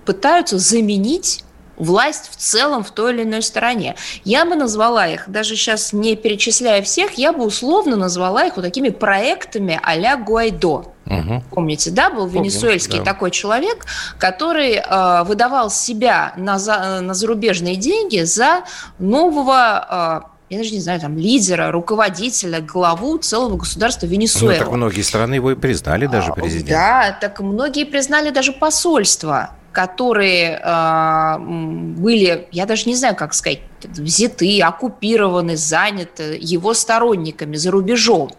[0.06, 1.46] пытаются заменить
[1.78, 3.96] власть в целом в той или иной стороне.
[4.26, 8.64] Я бы назвала их, даже сейчас не перечисляя всех, я бы условно назвала их вот
[8.64, 10.93] такими проектами а-ля Гуайдо.
[11.06, 11.44] Угу.
[11.52, 13.06] Помните, да, был Помню, венесуэльский да.
[13.06, 13.86] такой человек,
[14.18, 18.64] который э, выдавал себя на, за, на зарубежные деньги за
[19.00, 24.54] нового э, я даже не знаю, там, лидера, руководителя, главу целого государства Венесуэлы.
[24.54, 26.70] Ну, так многие страны его и признали даже а, президент.
[26.70, 33.60] Да, так многие признали даже посольство которые э, были, я даже не знаю, как сказать,
[33.86, 38.32] взяты, оккупированы, заняты его сторонниками за рубежом.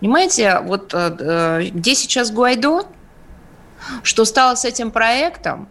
[0.00, 2.82] Понимаете, вот э, э где сейчас Гуайдо,
[4.02, 5.68] что стало с этим проектом,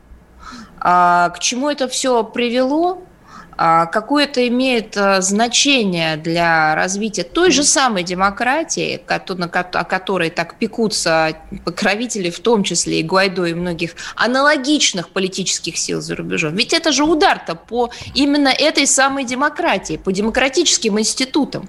[0.79, 3.16] э, к чему это все привело, а
[3.57, 11.33] какое это имеет э, значение для развития той же самой демократии, о которой так пекутся
[11.65, 16.55] покровители, в том числе и Гуайдо, и многих аналогичных политических сил за рубежом.
[16.55, 21.67] Ведь это же удар-то по именно этой самой демократии, по демократическим институтам.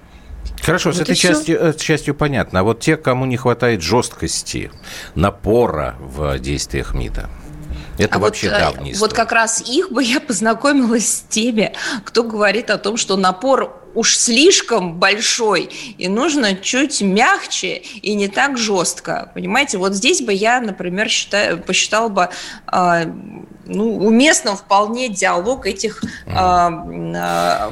[0.62, 2.60] Хорошо, вот с этой частью, э, частью понятно.
[2.60, 4.70] А вот те, кому не хватает жесткости,
[5.14, 7.30] напора в действиях МИДа,
[7.98, 12.22] это а вообще вот, давний Вот как раз их бы я познакомилась с теми, кто
[12.22, 15.64] говорит о том, что напор уж слишком большой,
[15.98, 19.32] и нужно чуть мягче и не так жестко.
[19.34, 22.28] Понимаете, вот здесь бы я, например, считаю, посчитала бы
[22.72, 23.12] э,
[23.66, 27.70] ну, уместным вполне диалог этих э, э,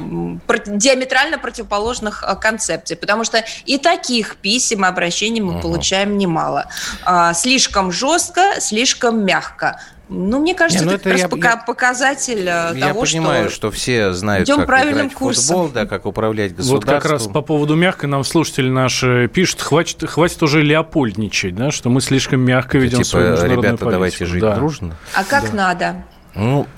[0.67, 6.67] диаметрально противоположных концепций, потому что и таких писем и обращений мы получаем немало.
[7.07, 11.57] Э, слишком жестко, слишком мягко ну, мне кажется, Не, ну это, это как раз я,
[11.57, 15.43] показатель я, того, я понимаю, что, все знают, идем как правильным играть курсом.
[15.43, 16.95] в футбол, да, как управлять государством.
[16.95, 21.73] Вот как раз по поводу мягкой нам слушатели наши пишут, хватит, хватит уже леопольдничать, да,
[21.73, 23.91] что мы слишком мягко ведем типа, свою международную ребята, политику.
[23.91, 24.55] давайте жить да.
[24.55, 24.97] дружно.
[25.15, 25.57] А как да.
[25.57, 26.05] надо?
[26.37, 26.69] Ну,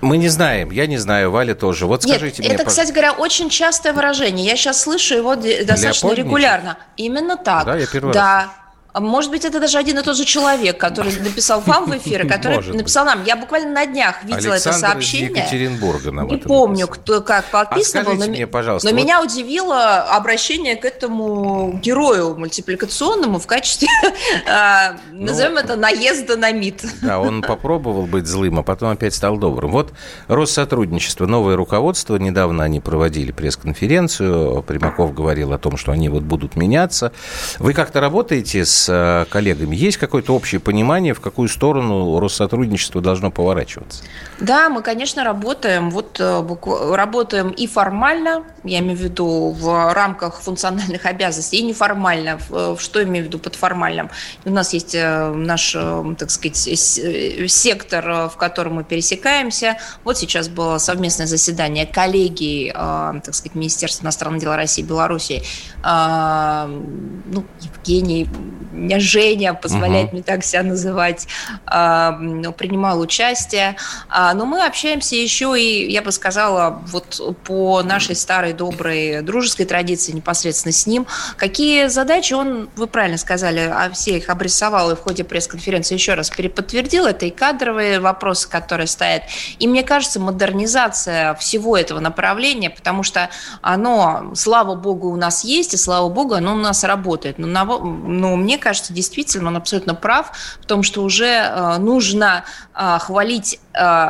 [0.00, 1.86] мы не знаем, я не знаю, Валя тоже.
[1.86, 4.46] Вот скажите Нет, мне, это, кстати говоря, очень частое выражение.
[4.46, 6.78] Я сейчас слышу его достаточно регулярно.
[6.96, 7.66] Именно так.
[7.66, 8.36] Да, я первый да.
[8.36, 8.65] раз.
[8.96, 12.26] А может быть, это даже один и тот же человек, который написал вам в эфир,
[12.32, 13.24] который написал нам.
[13.24, 15.32] Я буквально на днях видела это сообщение.
[15.32, 18.12] из Екатеринбурга нам Не помню, кто как подписывал.
[18.12, 18.88] А мне, пожалуйста.
[18.88, 23.88] Но меня удивило обращение к этому герою мультипликационному в качестве,
[24.48, 26.86] а, назовем ну, это, наезда на МИД.
[27.02, 29.72] Да, он попробовал быть злым, а потом опять стал добрым.
[29.72, 29.92] Вот
[30.26, 32.16] Россотрудничество, новое руководство.
[32.16, 34.62] Недавно они проводили пресс-конференцию.
[34.62, 37.12] Примаков говорил о том, что они вот будут меняться.
[37.58, 39.76] Вы как-то работаете с Э, коллегами.
[39.76, 44.02] Есть какое-то общее понимание, в какую сторону Россотрудничество должно поворачиваться?
[44.40, 45.90] Да, мы, конечно, работаем.
[45.90, 52.38] Вот э, работаем и формально, я имею в виду в рамках функциональных обязанностей, и неформально.
[52.78, 54.10] Что имею в виду под формальным?
[54.44, 55.72] У нас есть э, наш,
[56.18, 59.78] так сказать, сектор, в котором мы пересекаемся.
[60.04, 65.42] Вот сейчас было совместное заседание коллегии, так сказать, Министерства иностранных дел России и Беларуси.
[65.82, 68.28] Ну, Евгений
[68.72, 70.16] меня Женя позволяет угу.
[70.16, 71.26] мне так себя называть,
[71.66, 73.76] ну, принимал участие.
[74.08, 79.66] А, но мы общаемся еще и, я бы сказала, вот по нашей старой доброй дружеской
[79.66, 81.06] традиции непосредственно с ним.
[81.36, 86.14] Какие задачи он, вы правильно сказали, а все их обрисовал и в ходе пресс-конференции еще
[86.14, 87.06] раз переподтвердил.
[87.06, 89.22] Это и кадровые вопросы, которые стоят.
[89.58, 93.30] И мне кажется, модернизация всего этого направления, потому что
[93.62, 97.38] оно, слава богу, у нас есть, и слава богу, оно у нас работает.
[97.38, 102.98] Но, но мне кажется, действительно, он абсолютно прав в том, что уже э, нужно э,
[103.00, 104.08] хвалить э,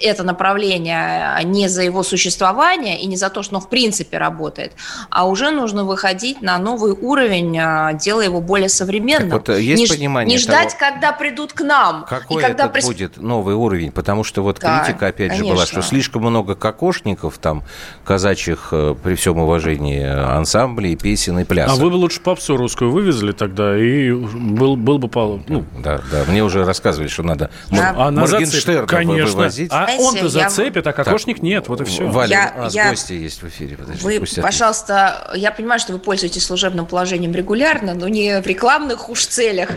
[0.00, 4.72] это направление не за его существование и не за то, что оно в принципе работает,
[5.10, 9.30] а уже нужно выходить на новый уровень, а, делая его более современным.
[9.30, 12.04] Так вот, есть не, понимание не ждать, того, когда придут к нам.
[12.08, 12.86] Какой и когда это прис...
[12.86, 13.92] будет новый уровень?
[13.92, 15.48] Потому что вот да, критика, опять конечно.
[15.48, 17.62] же, была, что слишком много кокошников, там,
[18.04, 21.78] казачьих, э, при всем уважении, ансамблей, песен и плясов.
[21.78, 25.08] А вы бы лучше попсу русскую вывезли тогда, и был, был бы...
[25.48, 25.64] Ну...
[25.78, 29.26] Да, да, мне уже рассказывали, что надо а, Моргенштерна конечно.
[29.26, 29.70] вывозить.
[29.72, 32.06] А А Знаете, он-то я- зацепит, а кокошник нет, вот и все.
[32.06, 33.76] Валя, Я- у нас я- гости есть в эфире.
[33.76, 39.08] Подожди, Вы, пожалуйста, я понимаю, что вы пользуетесь служебным положением регулярно, но не в рекламных
[39.08, 39.70] уж целях.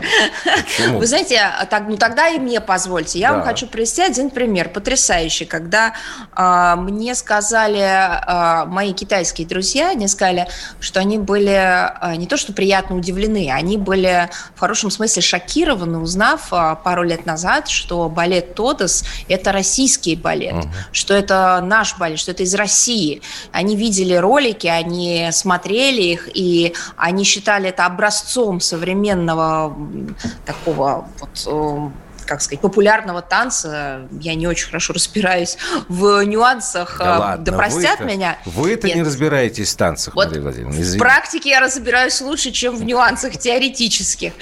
[0.77, 0.99] Почему?
[0.99, 3.19] Вы знаете, так, ну тогда и мне позвольте.
[3.19, 3.47] Я вам Да.
[3.47, 5.93] хочу привести один пример, потрясающий, когда
[6.33, 10.47] а, мне сказали а, мои китайские друзья, они сказали,
[10.79, 15.97] что они были а, не то что приятно удивлены, они были в хорошем смысле шокированы,
[15.99, 22.19] узнав а, пару лет назад, что балет Тодос– это российский балет, что это наш балет,
[22.19, 23.21] что это из России.
[23.51, 29.75] Они видели ролики, они смотрели их, и они считали это образцом современного
[30.45, 31.89] такого вот э,
[32.27, 34.01] как сказать, популярного танца.
[34.19, 35.57] Я не очень хорошо разбираюсь
[35.87, 36.97] в нюансах.
[36.99, 38.37] Да э, ладно, да простят вы-то- меня.
[38.45, 39.07] Вы-то не Нет.
[39.07, 40.75] разбираетесь в танцах, Вот Мария Владимировна.
[40.75, 40.99] В извините.
[40.99, 44.33] практике я разбираюсь лучше, чем в нюансах теоретических.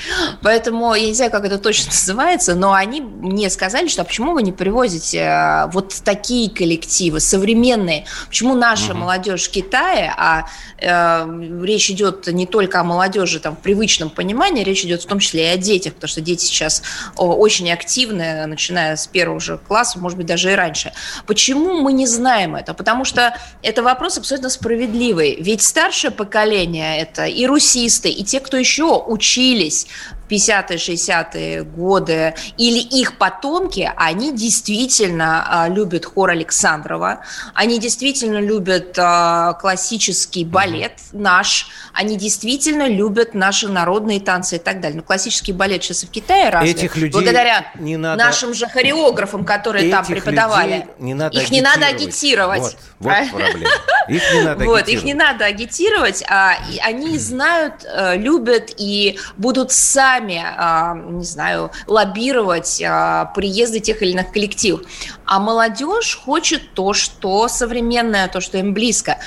[0.42, 4.34] Поэтому я не знаю, как это точно называется, но они мне сказали, что а почему
[4.34, 8.06] вы не привозите э, вот такие коллективы, современные?
[8.28, 10.46] Почему наша молодежь в Китае, а
[10.80, 15.20] э, речь идет не только о молодежи там, в привычном понимании, речь идет в том
[15.20, 16.82] числе и о детях, потому что дети сейчас
[17.16, 20.92] очень активны, начиная с первого же класса, может быть, даже и раньше.
[21.28, 22.74] Почему мы не знаем это?
[22.74, 25.38] Потому что это вопрос абсолютно справедливый.
[25.40, 29.88] Ведь старшее поколение– это и русисты, и те, кто еще учились
[30.30, 37.22] 50-е, 60-е годы, или их потомки, они действительно а, любят хор Александрова,
[37.54, 44.82] они действительно любят а, классический балет наш, они действительно любят наши народные танцы и так
[44.82, 44.98] далее.
[44.98, 46.78] Но классический балет сейчас и в Китае развит.
[46.78, 50.72] Этих людей благодаря не надо- нашим же хореографам, которые там Этих преподавали.
[50.74, 52.62] людей не надо их не надо агитировать.
[52.62, 53.70] Вот, вот проблема.
[54.08, 55.04] Их не надо Вот, их агитировать.
[55.06, 56.54] не надо агитировать, а
[56.84, 64.12] они знают, э, любят и будут сами, а, не знаю, лоббировать а, приезды тех или
[64.12, 64.82] иных коллективов.
[65.26, 69.18] А молодежь хочет то, что современное, то, что им близко.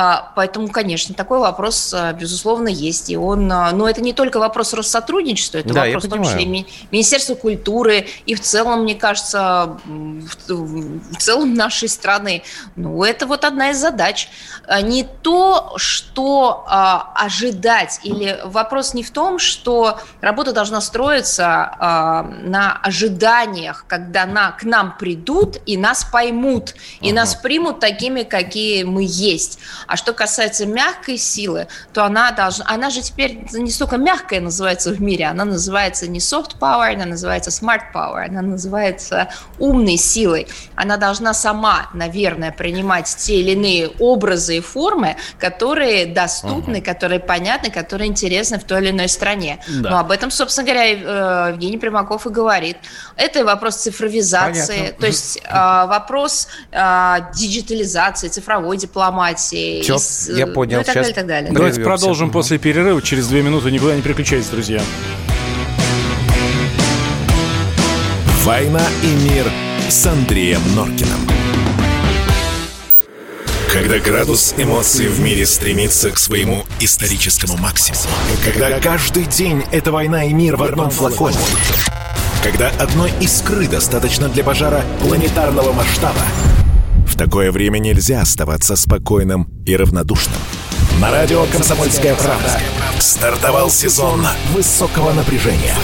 [0.00, 3.10] А, Поэтому, конечно, такой вопрос, а, безусловно, есть.
[3.10, 6.44] И он, а, но это не только вопрос Россотрудничества, это Да, вопрос, в том числе,
[6.44, 12.44] и Ми- Министерства культуры и в целом, мне кажется, в, в целом нашей страны.
[12.76, 14.28] Ну, это вот одна из задач.
[14.82, 22.22] Не то, что а, ожидать, или вопрос не в том, что работа должна строиться а,
[22.22, 28.84] на ожиданиях, когда на, к нам придут и нас поймут, и нас примут такими, какие
[28.84, 29.58] мы есть.
[29.88, 34.90] А что касается мягкой силы, то она должна, она же теперь не столько мягкая называется
[34.90, 39.28] в мире, она называется не soft power, она называется smart power, она называется
[39.58, 40.46] умной силой.
[40.76, 47.70] Она должна сама, наверное, принимать те или иные образы и формы, которые доступны, которые понятны,
[47.70, 49.58] которые интересны в той или иной стране.
[49.68, 49.90] Да.
[49.90, 52.76] Но об этом, собственно говоря, э, Евгений Примаков и говорит.
[53.16, 55.00] Это вопрос цифровизации, Понятно.
[55.00, 59.77] то есть э, вопрос э, диджитализации, цифровой дипломатии.
[59.82, 60.80] Всё, и с- я ну, понял.
[60.80, 61.52] и так Сейчас далее, и так далее.
[61.52, 61.58] Прервемся.
[61.78, 62.32] Давайте продолжим Мгм.
[62.32, 63.02] после перерыва.
[63.02, 64.80] Через две минуты никуда не переключайтесь, друзья.
[68.44, 69.50] «Война и мир»
[69.88, 71.28] с Андреем Норкиным.
[73.72, 78.02] Когда градус эмоций в мире стремится к своему историческому максимуму.
[78.42, 81.36] Когда каждый день— это война и мир в одном флаконе.
[82.42, 86.22] Когда одной искры достаточно для пожара планетарного масштаба.
[87.18, 90.38] Такое время нельзя оставаться спокойным и равнодушным.
[91.00, 92.60] На радио «Комсомольская правда»
[93.00, 95.74] стартовал сезон высокого напряжения.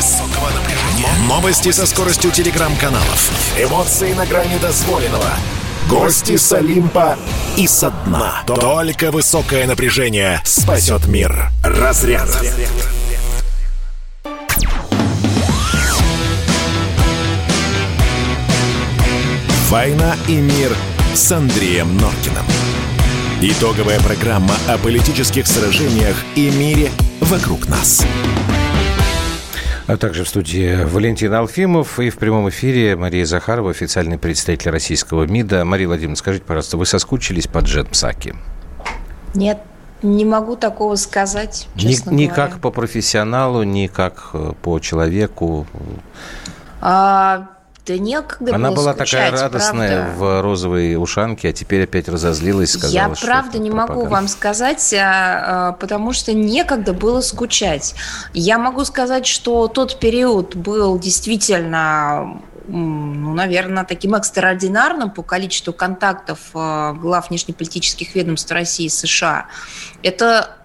[1.26, 3.32] Новости со скоростью телеграм-каналов.
[3.58, 5.30] Эмоции на грани дозволенного.
[5.90, 7.18] Гости с Олимпа
[7.56, 8.44] и со дна.
[8.46, 11.50] Только высокое напряжение спасет мир.
[11.64, 12.28] Разряд.
[19.68, 20.76] «Война и мир»
[21.14, 22.44] с Андреем Норкиным.
[23.40, 26.90] Итоговая программа о политических сражениях и мире
[27.20, 28.04] вокруг нас.
[29.86, 35.24] А также в студии Валентин Алфимов и в прямом эфире Мария Захарова, официальный представитель российского
[35.24, 35.64] МИДа.
[35.64, 38.34] Мария Владимировна, скажите, пожалуйста, вы соскучились по Джет Псаки?
[39.34, 39.58] Нет,
[40.02, 42.48] не могу такого сказать, Ни, честно ни говоря.
[42.48, 45.66] как по профессионалу, ни как э, по человеку.
[46.80, 47.50] А,
[47.86, 50.18] да некогда Она была скучать, такая радостная правда.
[50.18, 54.10] в розовой ушанке, а теперь опять разозлилась, сказала, Я что правда не могу пропаганда.
[54.10, 57.94] вам сказать, а, а, потому что некогда было скучать.
[58.32, 66.38] Я могу сказать, что тот период был действительно, ну, наверное, таким экстраординарным по количеству контактов
[66.54, 69.46] а, глав внешнеполитических ведомств России и США.
[70.02, 70.56] Это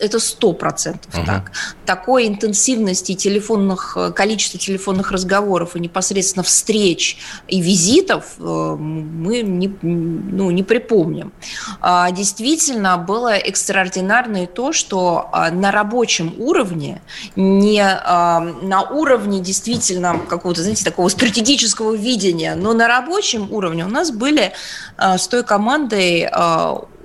[0.00, 1.26] это сто процентов uh-huh.
[1.26, 1.52] так.
[1.84, 10.50] Такой интенсивности телефонных, количества телефонных разговоров и непосредственно встреч и визитов э, мы не, ну,
[10.50, 11.32] не припомним.
[11.80, 17.02] А, действительно, было экстраординарно и то, что а, на рабочем уровне,
[17.36, 23.88] не а, на уровне действительно какого-то, знаете, такого стратегического видения, но на рабочем уровне у
[23.88, 24.52] нас были
[24.98, 26.28] с той командой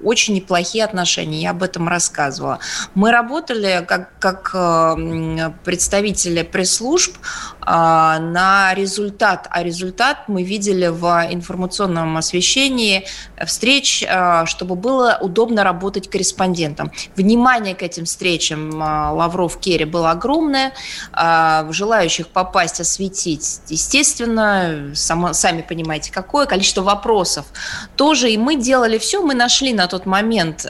[0.04, 2.60] очень неплохие отношения, я об этом рассказывала.
[2.94, 7.16] Мы работали как, как э, представители пресс-служб
[7.62, 13.06] а, на результат, а результат мы видели в информационном освещении
[13.46, 16.92] встреч, а, чтобы было удобно работать корреспондентам.
[17.16, 20.74] Внимание к этим встречам Лавров, Керри было огромное,
[21.70, 27.46] желающих попасть, осветить, естественно, само, сами понимаете, какое количество вопросов
[27.96, 30.66] тоже, и мы делали все, мы нашли на тот момент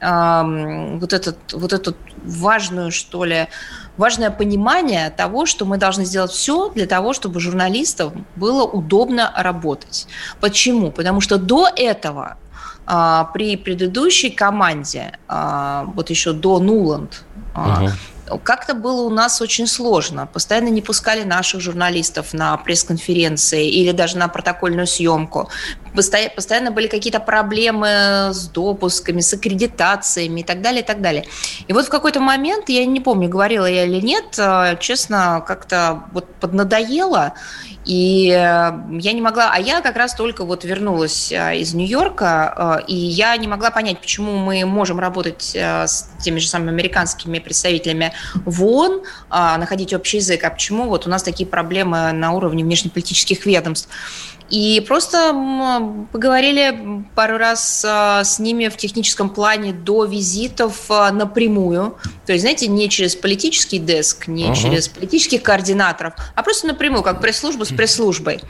[0.00, 3.48] вот, этот, вот эту важную, что ли,
[3.96, 10.06] важное понимание того, что мы должны сделать все для того, чтобы журналистам было удобно работать.
[10.40, 10.90] Почему?
[10.90, 12.38] Потому что до этого
[12.86, 17.24] а, при предыдущей команде, а, вот еще до Нуланд,
[17.54, 17.90] угу
[18.36, 20.26] как-то было у нас очень сложно.
[20.26, 25.48] Постоянно не пускали наших журналистов на пресс-конференции или даже на протокольную съемку.
[25.94, 31.24] Постоянно были какие-то проблемы с допусками, с аккредитациями и так далее, и так далее.
[31.66, 36.04] И вот в какой-то момент, я не помню, говорила я или нет, э, честно, как-то
[36.12, 37.34] вот поднадоело,
[37.84, 42.84] и э, я не могла, а я как раз только вот вернулась э, из Нью-Йорка,
[42.86, 48.12] и я не могла понять, почему мы можем работать с теми же самыми американскими представителями
[48.44, 53.46] в ООН, находить общий язык, а почему вот у нас такие проблемы на уровне внешнеполитических
[53.46, 53.88] ведомств.
[54.50, 55.34] И просто
[56.12, 61.96] поговорили пару раз а, с ними в техническом плане до визитов а, напрямую.
[62.24, 64.54] То есть, знаете, не через политический деск, не ага.
[64.54, 68.40] через политических координаторов, а просто напрямую, как пресс-служба с пресс-службой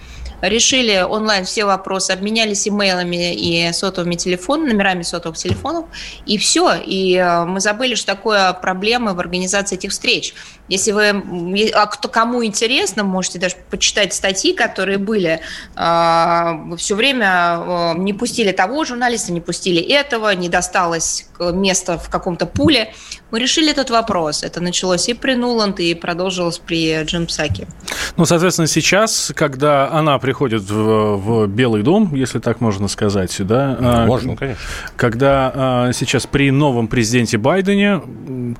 [0.41, 5.87] решили онлайн все вопросы, обменялись имейлами и сотовыми телефонами, номерами сотовых телефонов,
[6.27, 6.75] и все.
[6.75, 10.35] И э, мы забыли, что такое проблемы в организации этих встреч.
[10.69, 15.41] Если вы, а кто кому интересно, можете даже почитать статьи, которые были.
[15.77, 22.09] А, все время э, не пустили того журналиста, не пустили этого, не досталось места в
[22.09, 22.93] каком-то пуле.
[23.31, 24.43] Мы решили этот вопрос.
[24.43, 27.69] Это началось и при Нуланд, и продолжилось при Джим Псаке.
[28.17, 33.77] Ну, соответственно, сейчас, когда она приходит в, в Белый дом, если так можно сказать, да?
[33.81, 34.63] А, можно, конечно.
[34.97, 38.01] Когда а, сейчас при новом президенте Байдене,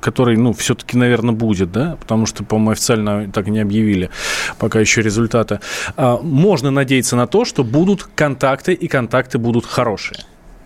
[0.01, 4.09] который, ну, все-таки, наверное, будет, да, потому что, по-моему, официально так не объявили
[4.57, 5.59] пока еще результаты,
[5.95, 10.25] а, можно надеяться на то, что будут контакты, и контакты будут хорошие.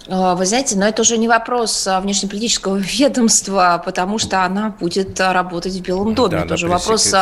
[0.10, 5.20] А, вы знаете, но это уже не вопрос а, внешнеполитического ведомства, потому что она будет
[5.20, 6.38] а, работать в Белом доме.
[6.38, 7.14] Да, это уже вопрос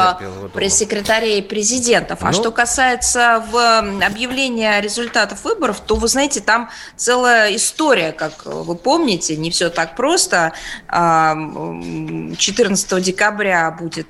[0.53, 2.21] пресс-секретарей президентов.
[2.21, 8.45] Ну, а что касается в объявления результатов выборов, то, вы знаете, там целая история, как
[8.45, 10.53] вы помните, не все так просто.
[10.87, 14.07] 14 декабря будет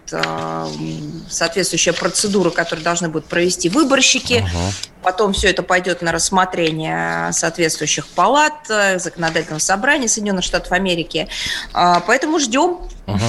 [1.29, 4.43] соответствующая процедура, которую должны будут провести выборщики.
[4.43, 5.00] Угу.
[5.03, 11.27] Потом все это пойдет на рассмотрение соответствующих палат, э, законодательного собрания Соединенных Штатов Америки.
[11.73, 12.77] А, поэтому ждем.
[13.07, 13.19] Угу.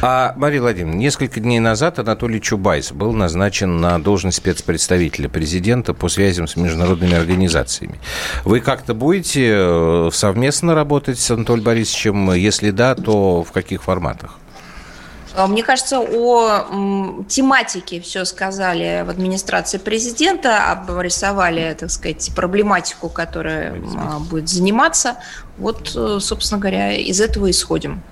[0.00, 6.08] А, Мария Владимировна, несколько дней назад Анатолий Чубайс был назначен на должность спецпредставителя президента по
[6.08, 7.98] связям с международными организациями.
[8.44, 12.32] Вы как-то будете э, совместно работать с Анатолием Борисовичем?
[12.32, 14.38] Если да, то в каких форматах?
[15.38, 23.80] А, мне кажется, о тематике все сказали в администрации президента, обрисовали, так сказать, проблематику, которая
[23.96, 25.18] а, будет заниматься.
[25.56, 28.02] Вот, э, собственно говоря, из этого исходим.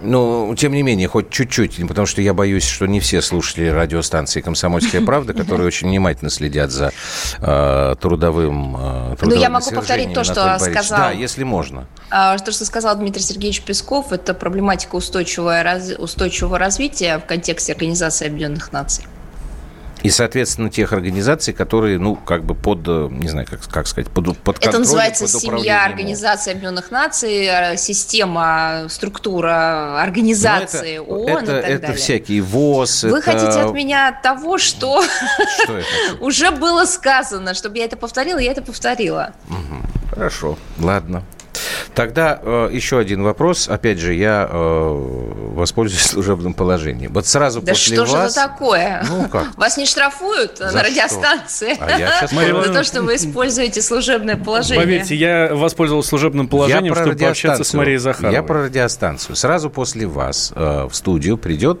[0.00, 4.40] Ну, тем не менее, хоть чуть-чуть, потому что я боюсь, что не все слушатели радиостанции
[4.40, 6.92] «Комсомольская правда», которые очень внимательно следят за
[7.40, 10.98] э, трудовым, э, Ну, я могу повторить то, что сказал...
[10.98, 11.86] Да, если можно.
[12.10, 15.92] А, то, что сказал Дмитрий Сергеевич Песков, это проблематика устойчивого, раз...
[15.98, 19.04] устойчивого развития в контексте Организации Объединенных Наций.
[20.02, 24.10] И, соответственно, тех организаций, которые, ну, как бы под, э, не знаю, как, как сказать,
[24.10, 31.32] под, под Это называется под семья Организации Объединенных Наций, э, система, структура организации ну, это,
[31.32, 31.96] ООН это, и так это далее.
[31.96, 33.04] всякие ВОЗ.
[33.04, 33.32] Вы это...
[33.32, 35.82] хотите от меня того, что, что
[36.20, 39.32] уже было сказано, чтобы я это повторила, я это повторила.
[39.48, 40.14] Угу.
[40.14, 41.24] Хорошо, ладно.
[41.98, 43.68] Тогда э, еще один вопрос.
[43.68, 44.88] Опять же, я э,
[45.54, 47.12] воспользуюсь служебным положением.
[47.12, 48.34] Вот сразу да после что вас...
[48.34, 49.04] же это такое?
[49.08, 49.48] Ну, как?
[49.56, 52.30] Вас не штрафуют За на радиостанции А я сейчас
[52.66, 54.84] за то, что вы используете служебное положение?
[54.84, 57.74] Поверьте, я воспользовался служебным положением, чтобы пообщаться с.
[57.74, 58.32] Марией Захаровой.
[58.32, 59.34] Я про радиостанцию.
[59.34, 61.80] Сразу после вас э, в студию придет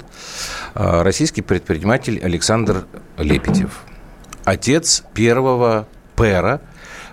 [0.74, 2.86] э, российский предприниматель Александр
[3.18, 3.84] Лепетев.
[4.44, 6.60] Отец первого пэра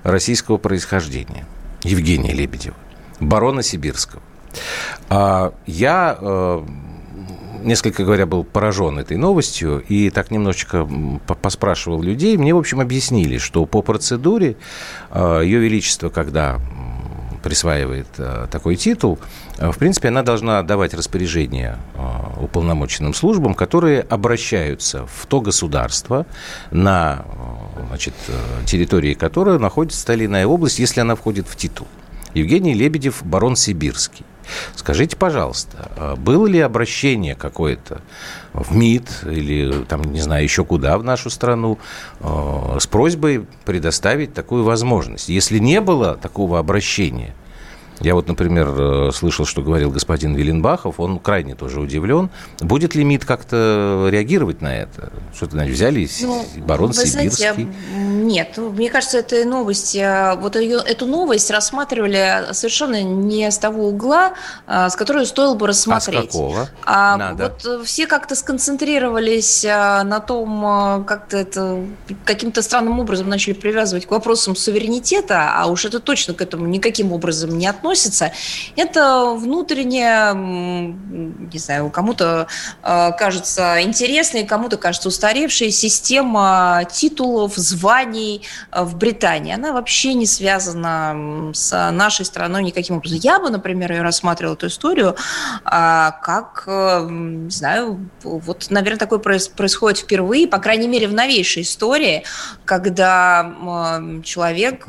[0.02, 1.46] российского происхождения.
[1.84, 2.76] Евгения Лебедева.
[3.20, 4.22] Барона Сибирского.
[5.10, 6.66] А я, э,
[7.64, 10.88] несколько говоря, был поражен этой новостью и так немножечко
[11.42, 12.38] поспрашивал людей.
[12.38, 14.58] Мне, в общем, объяснили, что по процедуре
[15.12, 16.60] э, Ее Величество, когда
[17.44, 19.20] присваивает э, такой титул,
[19.58, 21.78] в принципе, она должна давать распоряжение
[22.42, 26.26] уполномоченным службам, которые обращаются в то государство,
[26.72, 27.24] на
[27.88, 28.14] значит,
[28.66, 31.88] территории которого находится та или иная область, если она входит в титул.
[32.36, 34.26] Евгений Лебедев, барон Сибирский.
[34.76, 38.02] Скажите, пожалуйста, а было ли обращение какое-то
[38.54, 41.80] в МИД или, там, не знаю, еще куда в нашу страну
[42.20, 45.30] э, с просьбой предоставить такую возможность?
[45.30, 47.34] Если не было такого обращения,
[48.00, 52.30] я вот, например, э, слышал, что говорил господин Веленбахов, он крайне тоже удивлен.
[52.60, 55.12] Будет ли МИД как-то реагировать на это?
[55.36, 57.68] Что-то, значит, взяли Ну, барон вы знаете, Сибирский?
[57.96, 63.58] м, нет, мне кажется, эта новость, э, вот ее, эту новость рассматривали совершенно не с
[63.58, 64.34] того угла,
[64.68, 66.28] э, с которого стоило бы А с рассмотреть.
[66.32, 66.70] какого?
[66.86, 67.44] А Надо.
[67.64, 71.80] вот э, все как-то сконцентрировались э, на том, как-то это
[72.26, 77.12] каким-то странным образом начали привязывать к вопросам суверенитета, а уж это точно к этому никаким
[77.14, 77.85] образом не относится.
[78.76, 82.48] Это внутренняя, м, не знаю, кому-то
[82.84, 89.54] э, кажется интересной, кому-то кажется устаревшей система титулов, званий э, в Британии.
[89.54, 93.20] Она вообще не связана с нашей страной никаким образом.
[93.22, 95.16] Я бы, например, ее рассматривала эту историю
[95.64, 101.14] а, как, э, не знаю, вот, наверное, такое проис- происходит впервые, по крайней мере, в
[101.14, 102.24] новейшей истории,
[102.66, 103.54] когда
[104.24, 104.86] человек,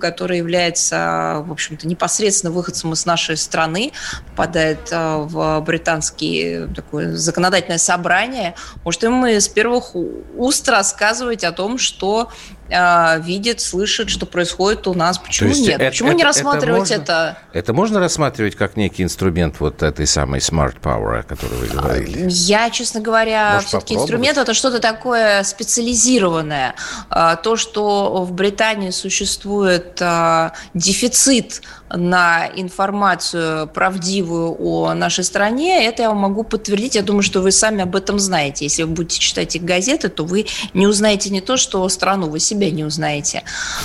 [0.00, 3.92] который является, в общем-то, непосредственно выходцем из нашей страны,
[4.30, 11.78] попадает э, в британские такое законодательное собрание, может ему из первых уст рассказывать о том,
[11.78, 12.30] что
[12.68, 15.18] э, видит, слышит, что происходит у нас.
[15.18, 15.80] Почему нет?
[15.80, 16.94] это- Почему не это- это рассматривать можно?
[16.94, 17.38] это?
[17.52, 22.26] Это можно рассматривать как некий инструмент вот этой самой smart power, о которой вы говорили?
[22.28, 26.74] Я, честно говоря, все-таки инструмент это что-то такое специализированное.
[27.08, 31.62] А, То, что в Британии существует а, дефицит
[31.94, 36.94] на информацию правдивую о нашей стране, это я вам могу подтвердить.
[36.94, 38.64] Я думаю, что вы сами об этом знаете.
[38.64, 42.40] Если вы будете читать их газеты, то вы не узнаете не то, что страну, вы
[42.40, 43.42] себя не узнаете.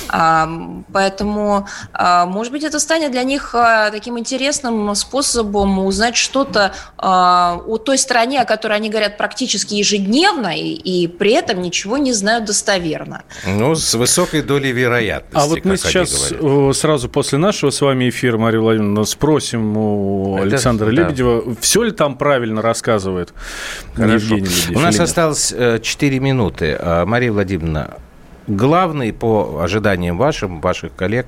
[0.10, 0.50] А,
[0.92, 7.78] Поэтому, а, может быть, это станет для них а, таким интересным способом узнать что-то о
[7.78, 12.46] той стране, о которой они говорят практически ежедневно, и, и при этом ничего не знают
[12.46, 13.24] достоверно.
[13.46, 15.38] Ну, с высокой долей вероятности.
[15.38, 20.36] А вот мы сейчас э, сразу после нашего с вами эфира, Мария Владимировна, спросим у
[20.38, 20.92] Это- Александра да.
[20.92, 23.34] Лебедева, все ли там правильно рассказывает
[23.96, 24.14] Хорошо.
[24.14, 26.76] Евгений Лебедев У нас осталось 4 минуты.
[26.80, 27.96] А, Мария Владимировна,
[28.56, 31.28] главные по ожиданиям вашим, ваших коллег,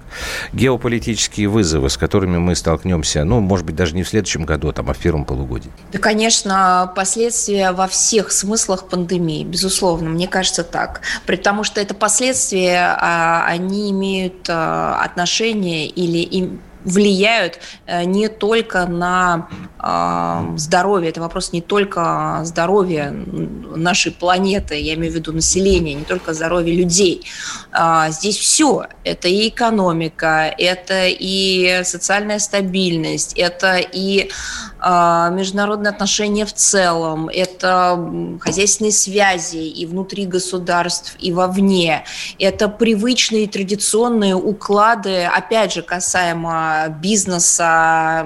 [0.54, 4.90] геополитические вызовы, с которыми мы столкнемся, ну, может быть, даже не в следующем году, там,
[4.90, 5.72] а в первом полугодии.
[5.92, 11.02] Да, конечно, последствия во всех смыслах пандемии, безусловно, мне кажется так.
[11.26, 18.86] Потому что это последствия, а, они имеют а, отношение или им влияют э, не только
[18.86, 19.48] на
[19.80, 26.04] э, здоровье, это вопрос не только здоровья нашей планеты, я имею в виду населения, не
[26.06, 27.26] только здоровья людей.
[27.72, 28.86] А, Здесь все.
[29.04, 34.30] Это и экономика, это и социальная стабильность, это и
[34.73, 42.04] а, международные отношения в целом, это хозяйственные связи и внутри государств, и вовне,
[42.38, 48.26] это привычные традиционные уклады, опять же, касаемо бизнеса,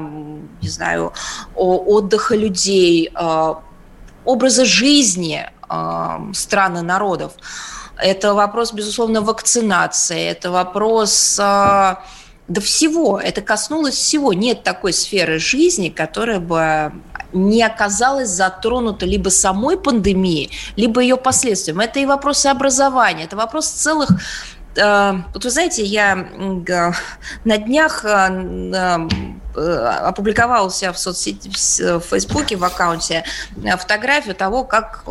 [0.62, 1.14] не знаю,
[1.56, 3.62] отдыха людей, а,
[4.26, 7.34] образа жизни а, стран и народов.
[7.98, 11.40] Это вопрос, безусловно, вакцинации, это вопрос
[12.48, 14.34] да всего, это коснулось всего.
[14.34, 16.94] Нет такой сферы жизни, которая бы
[17.34, 21.82] не оказалась затронута либо самой пандемией, либо ее последствием.
[21.82, 24.10] Это и вопросы образования, это вопрос целых
[24.78, 26.16] э, вот вы знаете, я
[27.44, 28.06] на днях
[29.58, 33.24] э, м, опубликовала у себя в соцсети, в Фейсбуке, в аккаунте
[33.78, 35.04] фотографию того, как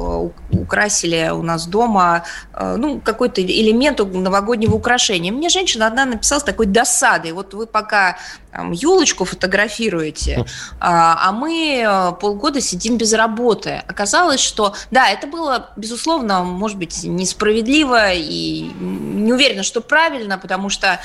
[0.51, 2.25] украсили у нас дома
[2.59, 5.33] ну, какой-то элемент новогоднего украшения.
[5.33, 7.33] Мне женщина одна написала с такой досадой.
[7.33, 8.17] Вот вы пока
[8.57, 10.45] там, елочку фотографируете,
[10.81, 13.83] а, а мы полгода сидим без работы.
[13.87, 20.71] Оказалось, что да, это было, безусловно, может быть, несправедливо и не уверена, что правильно, потому
[20.71, 21.01] что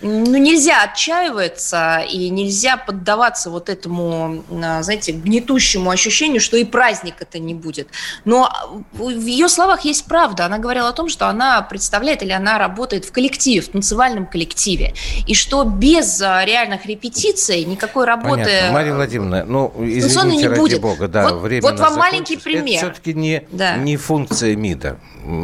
[0.00, 7.16] ну, нельзя отчаиваться и нельзя поддаваться вот этому, а, знаете, гнетущему ощущению, что и праздник
[7.20, 7.88] это не будет.
[8.24, 8.50] Но
[8.92, 10.46] в ее словах есть правда.
[10.46, 14.94] Она говорила о том, что она представляет или она работает в коллективе, в танцевальном коллективе,
[15.26, 18.44] и что без а, реальных репетиций никакой работы...
[18.44, 18.72] Понятно.
[18.72, 20.80] Мария Владимировна, ну, извините, не ради будет.
[20.80, 22.84] бога, да, вот, время Вот вам маленький пример.
[22.84, 23.76] Это все-таки не, да.
[23.76, 24.98] не функция МИДа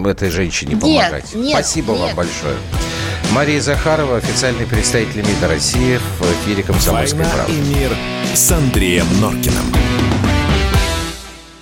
[0.07, 1.35] этой женщине помогать.
[1.35, 2.03] Нет, Спасибо нет.
[2.03, 2.57] вам большое.
[3.37, 7.53] Мария Захарова, официальный представитель МИДа России в эфире «Комсомольской правды».
[7.53, 7.91] и мир»
[8.33, 10.06] с Андреем Норкиным.